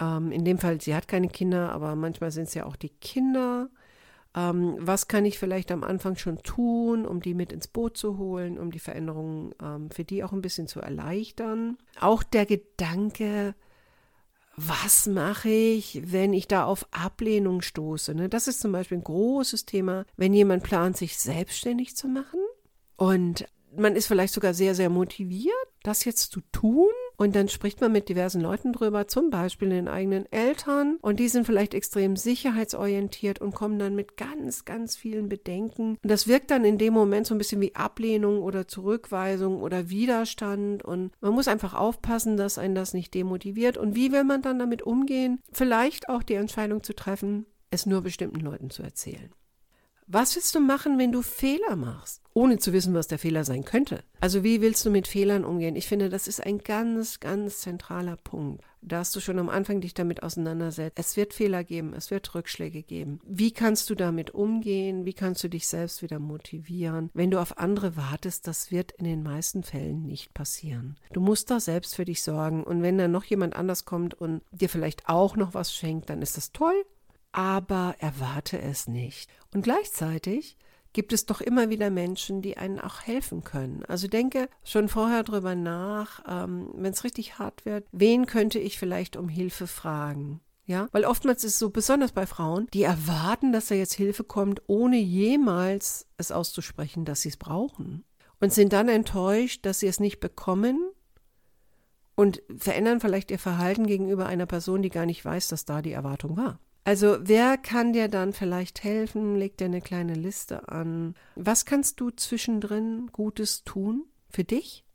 ähm, 0.00 0.32
in 0.32 0.44
dem 0.44 0.58
Fall, 0.58 0.80
sie 0.80 0.94
hat 0.94 1.08
keine 1.08 1.28
Kinder, 1.28 1.72
aber 1.72 1.96
manchmal 1.96 2.30
sind 2.30 2.44
es 2.44 2.54
ja 2.54 2.64
auch 2.64 2.76
die 2.76 2.88
Kinder. 2.88 3.68
Ähm, 4.34 4.76
was 4.78 5.08
kann 5.08 5.24
ich 5.24 5.38
vielleicht 5.38 5.70
am 5.72 5.84
Anfang 5.84 6.16
schon 6.16 6.38
tun, 6.38 7.06
um 7.06 7.20
die 7.20 7.34
mit 7.34 7.52
ins 7.52 7.66
Boot 7.66 7.96
zu 7.96 8.18
holen, 8.18 8.58
um 8.58 8.70
die 8.70 8.78
Veränderungen 8.78 9.54
ähm, 9.62 9.90
für 9.90 10.04
die 10.04 10.22
auch 10.22 10.32
ein 10.32 10.42
bisschen 10.42 10.68
zu 10.68 10.80
erleichtern? 10.80 11.78
Auch 11.98 12.22
der 12.22 12.46
Gedanke, 12.46 13.54
was 14.56 15.06
mache 15.06 15.48
ich, 15.48 16.00
wenn 16.12 16.32
ich 16.32 16.48
da 16.48 16.64
auf 16.64 16.86
Ablehnung 16.90 17.62
stoße? 17.62 18.14
Ne? 18.14 18.28
Das 18.28 18.48
ist 18.48 18.60
zum 18.60 18.72
Beispiel 18.72 18.98
ein 18.98 19.04
großes 19.04 19.66
Thema, 19.66 20.04
wenn 20.16 20.32
jemand 20.34 20.62
plant, 20.62 20.96
sich 20.96 21.18
selbstständig 21.18 21.96
zu 21.96 22.08
machen 22.08 22.40
und 22.96 23.46
man 23.76 23.96
ist 23.96 24.06
vielleicht 24.06 24.34
sogar 24.34 24.54
sehr, 24.54 24.74
sehr 24.74 24.90
motiviert, 24.90 25.54
das 25.82 26.04
jetzt 26.04 26.32
zu 26.32 26.40
tun. 26.52 26.88
Und 27.16 27.34
dann 27.34 27.48
spricht 27.48 27.80
man 27.80 27.90
mit 27.90 28.08
diversen 28.08 28.40
Leuten 28.40 28.72
drüber, 28.72 29.08
zum 29.08 29.30
Beispiel 29.30 29.70
den 29.70 29.88
eigenen 29.88 30.30
Eltern. 30.30 30.98
Und 31.00 31.18
die 31.18 31.28
sind 31.28 31.46
vielleicht 31.46 31.74
extrem 31.74 32.14
sicherheitsorientiert 32.14 33.40
und 33.40 33.54
kommen 33.54 33.78
dann 33.78 33.96
mit 33.96 34.16
ganz, 34.16 34.64
ganz 34.64 34.96
vielen 34.96 35.28
Bedenken. 35.28 35.98
Und 36.02 36.10
das 36.10 36.28
wirkt 36.28 36.50
dann 36.50 36.64
in 36.64 36.78
dem 36.78 36.94
Moment 36.94 37.26
so 37.26 37.34
ein 37.34 37.38
bisschen 37.38 37.60
wie 37.60 37.74
Ablehnung 37.74 38.40
oder 38.42 38.68
Zurückweisung 38.68 39.60
oder 39.60 39.90
Widerstand. 39.90 40.84
Und 40.84 41.10
man 41.20 41.32
muss 41.32 41.48
einfach 41.48 41.74
aufpassen, 41.74 42.36
dass 42.36 42.58
einen 42.58 42.76
das 42.76 42.94
nicht 42.94 43.14
demotiviert. 43.14 43.76
Und 43.76 43.96
wie 43.96 44.12
will 44.12 44.24
man 44.24 44.42
dann 44.42 44.60
damit 44.60 44.82
umgehen? 44.82 45.40
Vielleicht 45.50 46.08
auch 46.08 46.22
die 46.22 46.34
Entscheidung 46.34 46.84
zu 46.84 46.94
treffen, 46.94 47.46
es 47.70 47.84
nur 47.84 48.02
bestimmten 48.02 48.40
Leuten 48.40 48.70
zu 48.70 48.82
erzählen. 48.82 49.30
Was 50.10 50.34
willst 50.36 50.54
du 50.54 50.60
machen, 50.60 50.98
wenn 50.98 51.12
du 51.12 51.20
Fehler 51.20 51.76
machst, 51.76 52.22
ohne 52.32 52.56
zu 52.56 52.72
wissen, 52.72 52.94
was 52.94 53.08
der 53.08 53.18
Fehler 53.18 53.44
sein 53.44 53.66
könnte? 53.66 54.02
Also 54.20 54.42
wie 54.42 54.62
willst 54.62 54.86
du 54.86 54.90
mit 54.90 55.06
Fehlern 55.06 55.44
umgehen? 55.44 55.76
Ich 55.76 55.86
finde, 55.86 56.08
das 56.08 56.28
ist 56.28 56.42
ein 56.42 56.60
ganz, 56.60 57.20
ganz 57.20 57.58
zentraler 57.58 58.16
Punkt. 58.16 58.64
Da 58.80 59.00
hast 59.00 59.14
du 59.14 59.20
schon 59.20 59.38
am 59.38 59.50
Anfang 59.50 59.82
dich 59.82 59.92
damit 59.92 60.22
auseinandersetzt. 60.22 60.98
Es 60.98 61.18
wird 61.18 61.34
Fehler 61.34 61.62
geben, 61.62 61.92
es 61.92 62.10
wird 62.10 62.34
Rückschläge 62.34 62.82
geben. 62.82 63.20
Wie 63.26 63.50
kannst 63.50 63.90
du 63.90 63.94
damit 63.94 64.30
umgehen? 64.30 65.04
Wie 65.04 65.12
kannst 65.12 65.44
du 65.44 65.48
dich 65.48 65.68
selbst 65.68 66.00
wieder 66.00 66.18
motivieren? 66.18 67.10
Wenn 67.12 67.30
du 67.30 67.38
auf 67.38 67.58
andere 67.58 67.98
wartest, 67.98 68.46
das 68.46 68.70
wird 68.70 68.92
in 68.92 69.04
den 69.04 69.22
meisten 69.22 69.62
Fällen 69.62 70.06
nicht 70.06 70.32
passieren. 70.32 70.96
Du 71.12 71.20
musst 71.20 71.50
da 71.50 71.60
selbst 71.60 71.96
für 71.96 72.06
dich 72.06 72.22
sorgen. 72.22 72.64
Und 72.64 72.80
wenn 72.80 72.96
dann 72.96 73.12
noch 73.12 73.24
jemand 73.24 73.56
anders 73.56 73.84
kommt 73.84 74.14
und 74.14 74.40
dir 74.52 74.70
vielleicht 74.70 75.06
auch 75.06 75.36
noch 75.36 75.52
was 75.52 75.74
schenkt, 75.74 76.08
dann 76.08 76.22
ist 76.22 76.38
das 76.38 76.52
toll 76.52 76.86
aber 77.38 77.94
erwarte 78.00 78.60
es 78.60 78.88
nicht. 78.88 79.30
Und 79.54 79.62
gleichzeitig 79.62 80.56
gibt 80.92 81.12
es 81.12 81.24
doch 81.24 81.40
immer 81.40 81.70
wieder 81.70 81.88
Menschen, 81.88 82.42
die 82.42 82.56
einen 82.56 82.80
auch 82.80 83.02
helfen 83.02 83.44
können. 83.44 83.84
Also 83.84 84.08
denke 84.08 84.48
schon 84.64 84.88
vorher 84.88 85.22
drüber 85.22 85.54
nach, 85.54 86.20
ähm, 86.28 86.72
wenn 86.74 86.92
es 86.92 87.04
richtig 87.04 87.38
hart 87.38 87.64
wird, 87.64 87.86
wen 87.92 88.26
könnte 88.26 88.58
ich 88.58 88.76
vielleicht 88.76 89.16
um 89.16 89.28
Hilfe 89.28 89.68
fragen? 89.68 90.40
Ja, 90.64 90.88
weil 90.90 91.04
oftmals 91.04 91.44
ist 91.44 91.52
es 91.52 91.58
so, 91.60 91.70
besonders 91.70 92.10
bei 92.10 92.26
Frauen, 92.26 92.66
die 92.74 92.82
erwarten, 92.82 93.52
dass 93.52 93.66
da 93.66 93.76
jetzt 93.76 93.94
Hilfe 93.94 94.24
kommt, 94.24 94.60
ohne 94.66 94.98
jemals 94.98 96.08
es 96.16 96.32
auszusprechen, 96.32 97.04
dass 97.04 97.20
sie 97.20 97.28
es 97.28 97.36
brauchen. 97.36 98.04
Und 98.40 98.52
sind 98.52 98.72
dann 98.72 98.88
enttäuscht, 98.88 99.64
dass 99.64 99.78
sie 99.78 99.86
es 99.86 100.00
nicht 100.00 100.18
bekommen 100.18 100.90
und 102.16 102.42
verändern 102.56 102.98
vielleicht 102.98 103.30
ihr 103.30 103.38
Verhalten 103.38 103.86
gegenüber 103.86 104.26
einer 104.26 104.46
Person, 104.46 104.82
die 104.82 104.90
gar 104.90 105.06
nicht 105.06 105.24
weiß, 105.24 105.46
dass 105.46 105.64
da 105.64 105.82
die 105.82 105.92
Erwartung 105.92 106.36
war. 106.36 106.58
Also 106.88 107.18
wer 107.20 107.58
kann 107.58 107.92
dir 107.92 108.08
dann 108.08 108.32
vielleicht 108.32 108.82
helfen? 108.82 109.36
Leg 109.36 109.58
dir 109.58 109.66
eine 109.66 109.82
kleine 109.82 110.14
Liste 110.14 110.70
an. 110.70 111.16
Was 111.34 111.66
kannst 111.66 112.00
du 112.00 112.08
zwischendrin 112.08 113.10
Gutes 113.12 113.62
tun 113.62 114.06
für 114.30 114.42
dich, 114.42 114.86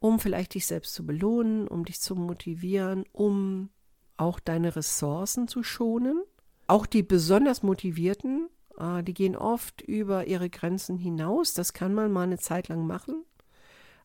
um 0.00 0.20
vielleicht 0.20 0.52
dich 0.52 0.66
selbst 0.66 0.92
zu 0.92 1.06
belohnen, 1.06 1.66
um 1.66 1.86
dich 1.86 1.98
zu 1.98 2.14
motivieren, 2.14 3.06
um 3.12 3.70
auch 4.18 4.38
deine 4.38 4.76
Ressourcen 4.76 5.48
zu 5.48 5.62
schonen? 5.62 6.22
Auch 6.66 6.84
die 6.84 7.02
besonders 7.02 7.62
motivierten, 7.62 8.50
äh, 8.76 9.02
die 9.02 9.14
gehen 9.14 9.34
oft 9.34 9.80
über 9.80 10.26
ihre 10.26 10.50
Grenzen 10.50 10.98
hinaus. 10.98 11.54
Das 11.54 11.72
kann 11.72 11.94
man 11.94 12.12
mal 12.12 12.24
eine 12.24 12.38
Zeit 12.38 12.68
lang 12.68 12.86
machen. 12.86 13.24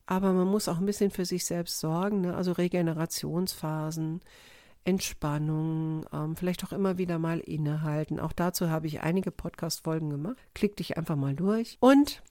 Aber 0.06 0.32
man 0.32 0.48
muss 0.48 0.68
auch 0.68 0.78
ein 0.78 0.86
bisschen 0.86 1.10
für 1.10 1.26
sich 1.26 1.44
selbst 1.44 1.80
sorgen, 1.80 2.22
ne? 2.22 2.34
also 2.34 2.52
Regenerationsphasen, 2.52 4.22
Entspannung, 4.86 6.06
ähm, 6.12 6.36
vielleicht 6.36 6.64
auch 6.64 6.72
immer 6.72 6.98
wieder 6.98 7.18
mal 7.18 7.40
innehalten. 7.40 8.20
Auch 8.20 8.32
dazu 8.32 8.70
habe 8.70 8.86
ich 8.86 9.00
einige 9.00 9.30
Podcast-Folgen 9.30 10.10
gemacht. 10.10 10.36
Klick 10.54 10.76
dich 10.76 10.96
einfach 10.96 11.16
mal 11.16 11.34
durch. 11.34 11.76
Und 11.80 12.22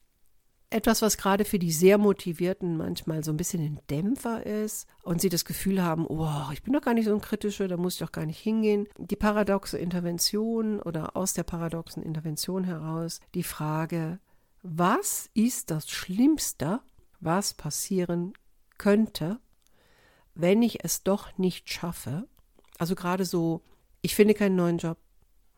etwas, 0.69 1.01
was 1.01 1.17
gerade 1.17 1.45
für 1.45 1.59
die 1.59 1.71
sehr 1.71 1.97
Motivierten 1.97 2.77
manchmal 2.77 3.23
so 3.23 3.31
ein 3.31 3.37
bisschen 3.37 3.61
ein 3.61 3.79
Dämpfer 3.89 4.45
ist 4.45 4.87
und 5.03 5.21
sie 5.21 5.29
das 5.29 5.45
Gefühl 5.45 5.83
haben, 5.83 6.05
oh, 6.07 6.49
ich 6.51 6.63
bin 6.63 6.73
doch 6.73 6.81
gar 6.81 6.93
nicht 6.93 7.05
so 7.05 7.13
ein 7.13 7.21
kritischer, 7.21 7.67
da 7.67 7.77
muss 7.77 7.93
ich 7.93 7.99
doch 7.99 8.11
gar 8.11 8.25
nicht 8.25 8.39
hingehen. 8.39 8.87
Die 8.97 9.15
paradoxe 9.15 9.77
Intervention 9.77 10.81
oder 10.81 11.15
aus 11.15 11.33
der 11.33 11.43
paradoxen 11.43 12.03
Intervention 12.03 12.63
heraus 12.63 13.19
die 13.35 13.43
Frage, 13.43 14.19
was 14.63 15.29
ist 15.33 15.71
das 15.71 15.89
Schlimmste, 15.89 16.81
was 17.19 17.53
passieren 17.53 18.33
könnte, 18.77 19.39
wenn 20.33 20.61
ich 20.61 20.83
es 20.83 21.03
doch 21.03 21.37
nicht 21.37 21.69
schaffe, 21.69 22.27
also 22.77 22.95
gerade 22.95 23.25
so, 23.25 23.61
ich 24.01 24.15
finde 24.15 24.33
keinen 24.33 24.55
neuen 24.55 24.77
Job. 24.77 24.97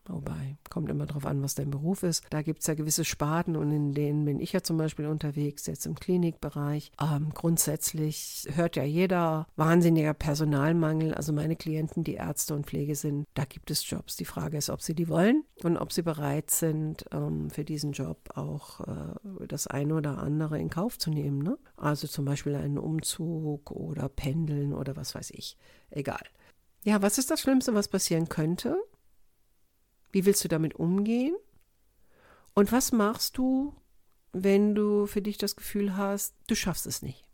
Wobei, 0.08 0.56
kommt 0.70 0.88
immer 0.88 1.04
darauf 1.04 1.26
an, 1.26 1.42
was 1.42 1.54
dein 1.54 1.70
Beruf 1.70 2.02
ist. 2.02 2.24
Da 2.30 2.40
gibt 2.40 2.60
es 2.60 2.66
ja 2.66 2.72
gewisse 2.72 3.04
Sparten 3.04 3.56
und 3.56 3.70
in 3.70 3.92
denen 3.92 4.24
bin 4.24 4.40
ich 4.40 4.52
ja 4.52 4.62
zum 4.62 4.78
Beispiel 4.78 5.06
unterwegs, 5.06 5.66
jetzt 5.66 5.84
im 5.84 5.94
Klinikbereich. 5.94 6.92
Ähm, 6.98 7.30
grundsätzlich 7.34 8.48
hört 8.54 8.76
ja 8.76 8.84
jeder 8.84 9.46
wahnsinniger 9.56 10.14
Personalmangel. 10.14 11.12
Also 11.12 11.34
meine 11.34 11.56
Klienten, 11.56 12.04
die 12.04 12.14
Ärzte 12.14 12.54
und 12.54 12.66
Pflege 12.66 12.94
sind, 12.94 13.26
da 13.34 13.44
gibt 13.44 13.70
es 13.70 13.88
Jobs. 13.88 14.16
Die 14.16 14.24
Frage 14.24 14.56
ist, 14.56 14.70
ob 14.70 14.80
sie 14.80 14.94
die 14.94 15.08
wollen 15.08 15.44
und 15.62 15.76
ob 15.76 15.92
sie 15.92 16.02
bereit 16.02 16.50
sind, 16.50 17.04
ähm, 17.12 17.50
für 17.50 17.64
diesen 17.64 17.92
Job 17.92 18.30
auch 18.34 18.80
äh, 18.80 19.46
das 19.46 19.66
eine 19.66 19.94
oder 19.94 20.18
andere 20.18 20.58
in 20.58 20.70
Kauf 20.70 20.98
zu 20.98 21.10
nehmen. 21.10 21.42
Ne? 21.42 21.58
Also 21.76 22.06
zum 22.06 22.24
Beispiel 22.24 22.54
einen 22.54 22.78
Umzug 22.78 23.70
oder 23.70 24.08
Pendeln 24.08 24.72
oder 24.72 24.96
was 24.96 25.14
weiß 25.14 25.32
ich. 25.32 25.58
Egal. 25.90 26.24
Ja, 26.84 27.02
was 27.02 27.18
ist 27.18 27.30
das 27.30 27.40
Schlimmste, 27.40 27.74
was 27.74 27.88
passieren 27.88 28.28
könnte? 28.28 28.76
Wie 30.10 30.24
willst 30.24 30.44
du 30.44 30.48
damit 30.48 30.76
umgehen? 30.76 31.36
Und 32.54 32.72
was 32.72 32.92
machst 32.92 33.38
du, 33.38 33.74
wenn 34.32 34.74
du 34.74 35.06
für 35.06 35.22
dich 35.22 35.38
das 35.38 35.56
Gefühl 35.56 35.96
hast, 35.96 36.34
du 36.46 36.54
schaffst 36.54 36.86
es 36.86 37.02
nicht? 37.02 37.28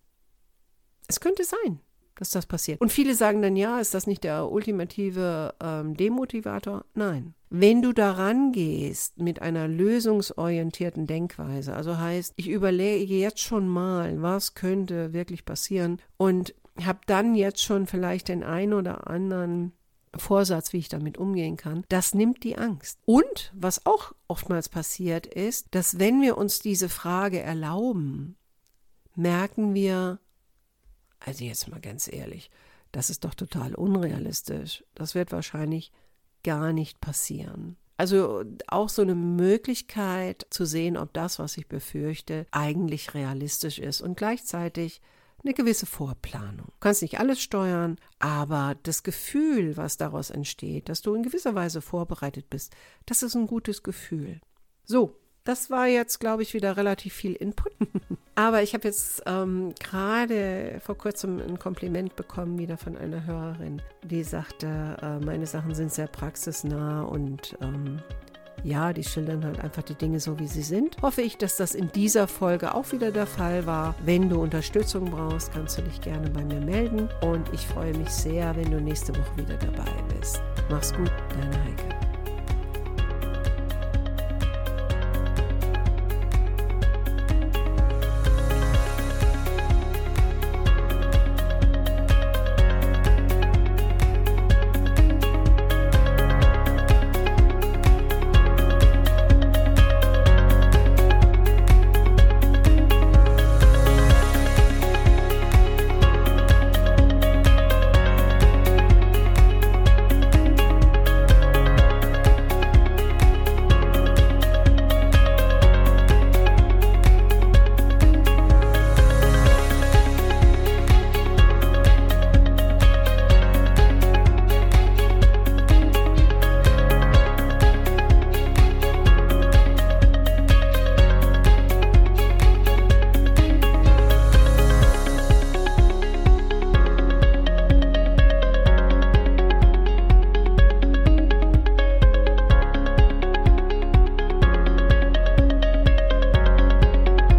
Es 1.07 1.21
könnte 1.21 1.45
sein, 1.45 1.81
dass 2.17 2.31
das 2.31 2.47
passiert. 2.47 2.81
Und 2.81 2.93
viele 2.93 3.15
sagen 3.15 3.43
dann, 3.43 3.57
ja, 3.57 3.81
ist 3.81 3.95
das 3.95 4.07
nicht 4.07 4.25
der 4.25 4.51
ultimative 4.51 5.55
ähm, 5.61 5.97
Demotivator? 5.97 6.85
Nein. 6.95 7.35
Wenn 7.51 7.83
du 7.83 7.93
daran 7.93 8.53
gehst 8.53 9.19
mit 9.19 9.41
einer 9.41 9.69
lösungsorientierten 9.69 11.07
Denkweise, 11.07 11.75
also 11.75 11.99
heißt, 11.99 12.35
ich 12.37 12.49
überlege 12.49 13.15
jetzt 13.15 13.41
schon 13.41 13.69
mal, 13.69 14.21
was 14.23 14.55
könnte 14.55 15.13
wirklich 15.13 15.45
passieren 15.45 16.01
und 16.17 16.55
habe 16.83 17.01
dann 17.07 17.35
jetzt 17.35 17.63
schon 17.63 17.87
vielleicht 17.87 18.29
den 18.29 18.43
einen 18.43 18.73
oder 18.73 19.09
anderen 19.09 19.73
Vorsatz, 20.17 20.73
wie 20.73 20.79
ich 20.79 20.89
damit 20.89 21.19
umgehen 21.19 21.57
kann, 21.57 21.85
das 21.89 22.15
nimmt 22.15 22.45
die 22.45 22.57
Angst. 22.57 22.99
Und 23.05 23.53
was 23.55 23.87
auch 23.87 24.13
oftmals 24.29 24.69
passiert 24.69 25.27
ist, 25.27 25.69
dass 25.73 25.99
wenn 25.99 26.21
wir 26.21 26.39
uns 26.39 26.61
diese 26.61 26.89
Frage 26.89 27.41
erlauben, 27.41 28.37
merken 29.15 29.75
wir, 29.75 30.19
also 31.21 31.45
jetzt 31.45 31.69
mal 31.69 31.81
ganz 31.81 32.13
ehrlich, 32.13 32.51
das 32.93 33.11
ist 33.11 33.25
doch 33.25 33.35
total 33.35 33.75
unrealistisch. 33.75 34.85
Das 34.95 35.15
wird 35.15 35.33
wahrscheinlich 35.33 35.91
gar 36.45 36.73
nicht 36.73 37.01
passieren. 37.01 37.77
Also 37.97 38.45
auch 38.67 38.89
so 38.89 39.03
eine 39.03 39.15
Möglichkeit 39.15 40.47
zu 40.51 40.65
sehen, 40.65 40.97
ob 40.97 41.13
das, 41.13 41.39
was 41.39 41.57
ich 41.57 41.69
befürchte, 41.69 42.47
eigentlich 42.51 43.15
realistisch 43.15 43.79
ist 43.79 44.01
und 44.01 44.17
gleichzeitig 44.17 45.01
eine 45.45 45.55
gewisse 45.55 45.87
Vorplanung. 45.87 46.67
Du 46.67 46.81
kannst 46.81 47.03
nicht 47.03 47.21
alles 47.21 47.41
steuern, 47.41 47.97
aber 48.19 48.77
das 48.83 49.03
Gefühl, 49.03 49.77
was 49.77 49.97
daraus 49.97 50.31
entsteht, 50.31 50.89
dass 50.89 51.03
du 51.03 51.15
in 51.15 51.23
gewisser 51.23 51.55
Weise 51.55 51.83
vorbereitet 51.83 52.49
bist, 52.51 52.75
das 53.07 53.23
ist 53.23 53.35
ein 53.35 53.47
gutes 53.47 53.83
Gefühl. 53.83 54.41
So, 54.85 55.19
das 55.45 55.69
war 55.69 55.87
jetzt, 55.87 56.21
glaube 56.21 56.43
ich, 56.43 56.55
wieder 56.55 56.77
relativ 56.79 57.13
viel 57.13 57.35
Input. 57.35 57.73
Aber 58.35 58.63
ich 58.63 58.75
habe 58.75 58.89
jetzt 58.89 59.23
ähm, 59.27 59.75
gerade 59.79 60.81
vor 60.83 60.97
kurzem 60.97 61.39
ein 61.39 61.59
Kompliment 61.59 62.17
bekommen, 62.17 62.59
wieder 62.59 62.79
von 62.79 62.97
einer 62.97 63.25
Hörerin, 63.27 63.83
die 64.03 64.25
sagte, 64.25 64.97
äh, 65.03 65.25
meine 65.25 65.47
Sachen 65.47 65.75
sind 65.75 65.93
sehr 65.93 66.09
praxisnah 66.09 67.03
und 67.03 67.57
ähm, 67.61 68.01
ja, 68.65 68.93
die 68.93 69.05
schildern 69.05 69.45
halt 69.45 69.61
einfach 69.61 69.83
die 69.83 69.95
Dinge 69.95 70.19
so, 70.19 70.39
wie 70.39 70.49
sie 70.49 70.63
sind. 70.63 70.97
Hoffe 71.03 71.23
ich, 71.23 71.37
dass 71.37 71.57
das 71.57 71.75
in 71.75 71.93
dieser 71.93 72.27
Folge 72.27 72.75
auch 72.75 72.91
wieder 72.93 73.13
der 73.13 73.27
Fall 73.27 73.67
war. 73.67 73.95
Wenn 74.05 74.29
du 74.29 74.41
Unterstützung 74.41 75.11
brauchst, 75.11 75.53
kannst 75.53 75.79
du 75.79 75.83
dich 75.83 76.01
gerne 76.01 76.31
bei 76.31 76.45
mir 76.45 76.61
melden. 76.61 77.09
Und 77.21 77.53
ich 77.53 77.61
freue 77.61 77.97
mich 77.97 78.09
sehr, 78.09 78.57
wenn 78.57 78.71
du 78.71 78.81
nächste 78.81 79.15
Woche 79.15 79.37
wieder 79.37 79.57
dabei 79.57 79.93
bist. 80.19 80.43
Mach's 80.71 80.93
gut, 80.95 81.13
deine 81.31 81.63
Heike. 81.65 81.94